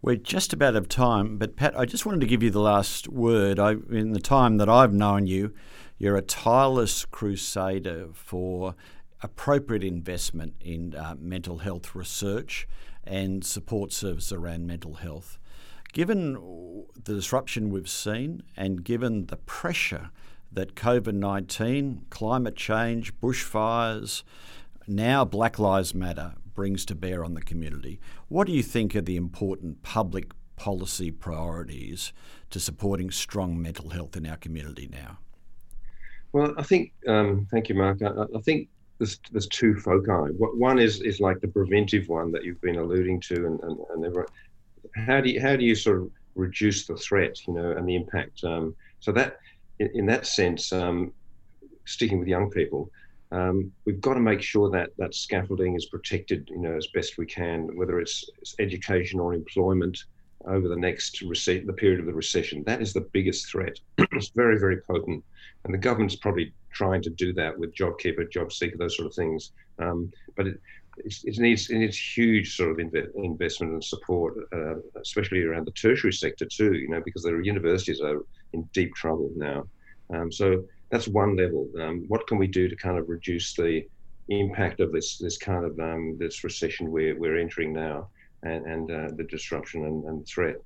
We're 0.00 0.14
just 0.14 0.52
about 0.52 0.68
out 0.68 0.76
of 0.76 0.88
time, 0.88 1.38
but 1.38 1.56
Pat, 1.56 1.76
I 1.76 1.84
just 1.84 2.06
wanted 2.06 2.20
to 2.20 2.26
give 2.26 2.40
you 2.40 2.50
the 2.50 2.60
last 2.60 3.08
word. 3.08 3.58
I, 3.58 3.72
in 3.90 4.12
the 4.12 4.20
time 4.20 4.58
that 4.58 4.68
I've 4.68 4.92
known 4.92 5.26
you, 5.26 5.52
you're 5.98 6.14
a 6.14 6.22
tireless 6.22 7.04
crusader 7.04 8.10
for 8.12 8.76
appropriate 9.22 9.82
investment 9.82 10.54
in 10.60 10.94
uh, 10.94 11.16
mental 11.18 11.58
health 11.58 11.96
research 11.96 12.68
and 13.02 13.44
support 13.44 13.92
service 13.92 14.30
around 14.30 14.68
mental 14.68 14.94
health. 14.94 15.36
Given 15.92 16.34
the 16.94 17.14
disruption 17.14 17.70
we've 17.70 17.88
seen 17.88 18.44
and 18.56 18.84
given 18.84 19.26
the 19.26 19.36
pressure 19.36 20.10
that 20.52 20.76
COVID 20.76 21.14
19, 21.14 22.06
climate 22.08 22.54
change, 22.54 23.18
bushfires, 23.18 24.22
now 24.86 25.24
Black 25.24 25.58
Lives 25.58 25.92
Matter 25.92 26.34
brings 26.58 26.84
to 26.84 26.96
bear 26.96 27.24
on 27.24 27.34
the 27.34 27.40
community, 27.40 28.00
what 28.26 28.48
do 28.48 28.52
you 28.52 28.64
think 28.64 28.96
are 28.96 29.00
the 29.00 29.14
important 29.14 29.80
public 29.84 30.32
policy 30.56 31.08
priorities 31.08 32.12
to 32.50 32.58
supporting 32.58 33.12
strong 33.12 33.62
mental 33.62 33.90
health 33.90 34.16
in 34.16 34.26
our 34.26 34.36
community 34.36 34.88
now? 34.90 35.18
Well, 36.32 36.52
I 36.58 36.64
think, 36.64 36.94
um, 37.06 37.46
thank 37.48 37.68
you, 37.68 37.76
Mark. 37.76 38.02
I, 38.02 38.24
I, 38.36 38.40
think 38.40 38.68
there's 38.98 39.20
there's 39.30 39.46
two 39.46 39.76
foci. 39.76 40.32
One 40.36 40.80
is 40.80 41.00
is 41.00 41.20
like 41.20 41.38
the 41.40 41.46
preventive 41.46 42.08
one 42.08 42.32
that 42.32 42.42
you've 42.42 42.60
been 42.60 42.78
alluding 42.78 43.20
to, 43.28 43.36
and 43.46 43.60
and, 43.60 43.78
and 43.90 44.04
everyone, 44.04 44.26
how 44.96 45.20
do 45.20 45.30
you 45.30 45.40
how 45.40 45.54
do 45.54 45.64
you 45.64 45.76
sort 45.76 45.98
of 45.98 46.10
reduce 46.34 46.88
the 46.88 46.96
threat, 46.96 47.46
you 47.46 47.54
know, 47.54 47.70
and 47.70 47.88
the 47.88 47.94
impact? 47.94 48.42
Um, 48.42 48.74
so 48.98 49.12
that 49.12 49.38
in, 49.78 49.90
in 49.94 50.06
that 50.06 50.26
sense, 50.26 50.72
um, 50.72 51.12
sticking 51.84 52.18
with 52.18 52.26
young 52.26 52.50
people, 52.50 52.90
um, 53.30 53.70
we've 53.84 54.00
got 54.00 54.14
to 54.14 54.20
make 54.20 54.40
sure 54.40 54.70
that 54.70 54.90
that 54.98 55.14
scaffolding 55.14 55.74
is 55.74 55.86
protected, 55.86 56.48
you 56.50 56.58
know, 56.58 56.76
as 56.76 56.86
best 56.88 57.18
we 57.18 57.26
can, 57.26 57.76
whether 57.76 58.00
it's, 58.00 58.28
it's 58.40 58.54
education 58.58 59.20
or 59.20 59.34
employment 59.34 60.04
over 60.46 60.68
the 60.68 60.76
next 60.76 61.22
rece- 61.22 61.66
the 61.66 61.72
period 61.72 62.00
of 62.00 62.06
the 62.06 62.14
recession. 62.14 62.62
That 62.64 62.80
is 62.80 62.92
the 62.92 63.06
biggest 63.12 63.50
threat. 63.50 63.78
it's 63.98 64.30
very 64.30 64.58
very 64.58 64.80
potent, 64.80 65.24
and 65.64 65.74
the 65.74 65.78
government's 65.78 66.16
probably 66.16 66.52
trying 66.72 67.02
to 67.02 67.10
do 67.10 67.32
that 67.34 67.58
with 67.58 67.74
JobKeeper, 67.74 68.30
JobSeeker, 68.30 68.78
those 68.78 68.96
sort 68.96 69.08
of 69.08 69.14
things. 69.14 69.52
Um, 69.78 70.12
but 70.36 70.46
it, 70.46 70.60
it, 71.04 71.38
needs 71.38 71.68
it 71.70 71.78
needs 71.78 71.98
huge 71.98 72.56
sort 72.56 72.70
of 72.70 72.76
inve- 72.78 73.14
investment 73.16 73.72
and 73.72 73.84
support, 73.84 74.36
uh, 74.52 74.76
especially 75.00 75.42
around 75.42 75.66
the 75.66 75.72
tertiary 75.72 76.12
sector 76.12 76.46
too. 76.46 76.74
You 76.74 76.88
know, 76.88 77.02
because 77.04 77.22
the 77.22 77.36
universities 77.42 78.00
are 78.00 78.24
in 78.52 78.62
deep 78.72 78.94
trouble 78.94 79.30
now. 79.36 79.66
Um, 80.10 80.32
so 80.32 80.64
that's 80.90 81.08
one 81.08 81.36
level. 81.36 81.68
Um, 81.80 82.04
what 82.08 82.26
can 82.26 82.38
we 82.38 82.46
do 82.46 82.68
to 82.68 82.76
kind 82.76 82.98
of 82.98 83.08
reduce 83.08 83.54
the 83.54 83.86
impact 84.28 84.80
of 84.80 84.92
this 84.92 85.18
this 85.18 85.38
kind 85.38 85.64
of 85.64 85.78
um, 85.80 86.16
this 86.18 86.44
recession 86.44 86.90
we're 86.90 87.18
we're 87.18 87.38
entering 87.38 87.72
now, 87.72 88.08
and, 88.42 88.66
and 88.66 88.90
uh, 88.90 89.08
the 89.16 89.24
disruption 89.24 89.84
and, 89.84 90.04
and 90.04 90.26
threat. 90.26 90.56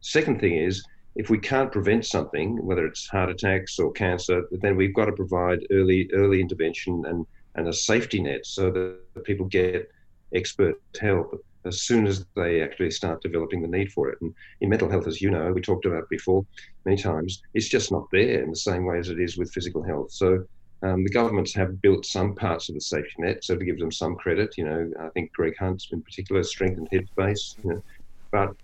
Second 0.00 0.40
thing 0.40 0.56
is 0.56 0.84
if 1.14 1.28
we 1.28 1.38
can't 1.38 1.70
prevent 1.70 2.06
something, 2.06 2.64
whether 2.64 2.86
it's 2.86 3.06
heart 3.06 3.30
attacks 3.30 3.78
or 3.78 3.92
cancer, 3.92 4.44
then 4.50 4.76
we've 4.76 4.94
got 4.94 5.06
to 5.06 5.12
provide 5.12 5.66
early 5.70 6.10
early 6.12 6.40
intervention 6.40 7.04
and, 7.06 7.26
and 7.54 7.68
a 7.68 7.72
safety 7.72 8.20
net 8.20 8.46
so 8.46 8.70
that 8.70 9.24
people 9.24 9.46
get 9.46 9.90
expert 10.34 10.80
help 11.00 11.44
as 11.64 11.82
soon 11.82 12.06
as 12.06 12.24
they 12.34 12.62
actually 12.62 12.90
start 12.90 13.22
developing 13.22 13.62
the 13.62 13.68
need 13.68 13.92
for 13.92 14.08
it. 14.08 14.18
And 14.20 14.34
in 14.60 14.68
mental 14.68 14.90
health, 14.90 15.06
as 15.06 15.20
you 15.20 15.30
know, 15.30 15.52
we 15.52 15.60
talked 15.60 15.86
about 15.86 16.08
before 16.08 16.44
many 16.84 16.96
times, 16.96 17.42
it's 17.54 17.68
just 17.68 17.92
not 17.92 18.06
there 18.12 18.42
in 18.42 18.50
the 18.50 18.56
same 18.56 18.84
way 18.84 18.98
as 18.98 19.08
it 19.08 19.20
is 19.20 19.36
with 19.36 19.52
physical 19.52 19.82
health. 19.82 20.12
So 20.12 20.44
um, 20.82 21.04
the 21.04 21.10
governments 21.10 21.54
have 21.54 21.80
built 21.80 22.04
some 22.04 22.34
parts 22.34 22.68
of 22.68 22.74
the 22.74 22.80
safety 22.80 23.14
net, 23.18 23.44
so 23.44 23.56
to 23.56 23.64
give 23.64 23.78
them 23.78 23.92
some 23.92 24.16
credit, 24.16 24.58
you 24.58 24.64
know, 24.64 24.90
I 25.00 25.08
think 25.10 25.32
Greg 25.32 25.56
Hunt 25.58 25.84
in 25.92 26.02
particular 26.02 26.42
strengthened 26.42 26.88
Headspace, 26.90 27.56
you 27.62 27.70
know, 27.70 27.82
but 28.32 28.54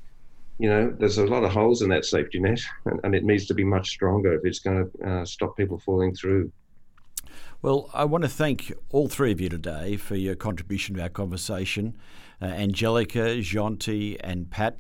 you 0.59 0.69
know, 0.69 0.93
there's 0.99 1.19
a 1.19 1.27
lot 1.27 1.45
of 1.45 1.53
holes 1.53 1.83
in 1.83 1.89
that 1.91 2.05
safety 2.05 2.41
net, 2.41 2.61
and, 2.87 2.99
and 3.05 3.15
it 3.15 3.23
needs 3.23 3.47
to 3.47 3.55
be 3.55 3.63
much 3.63 3.91
stronger 3.91 4.35
if 4.35 4.45
it's 4.45 4.59
going 4.59 4.91
to 4.91 5.09
uh, 5.09 5.25
stop 5.25 5.57
people 5.57 5.79
falling 5.79 6.13
through. 6.15 6.51
Well, 7.63 7.91
I 7.95 8.05
want 8.05 8.23
to 8.23 8.29
thank 8.29 8.73
all 8.91 9.09
three 9.09 9.33
of 9.33 9.41
you 9.41 9.49
today 9.49 9.97
for 9.97 10.17
your 10.17 10.35
contribution 10.35 10.97
to 10.97 11.03
our 11.03 11.09
conversation. 11.09 11.97
Uh, 12.41 12.47
Angelica, 12.47 13.39
Jonty, 13.39 14.17
and 14.21 14.51
Pat. 14.51 14.79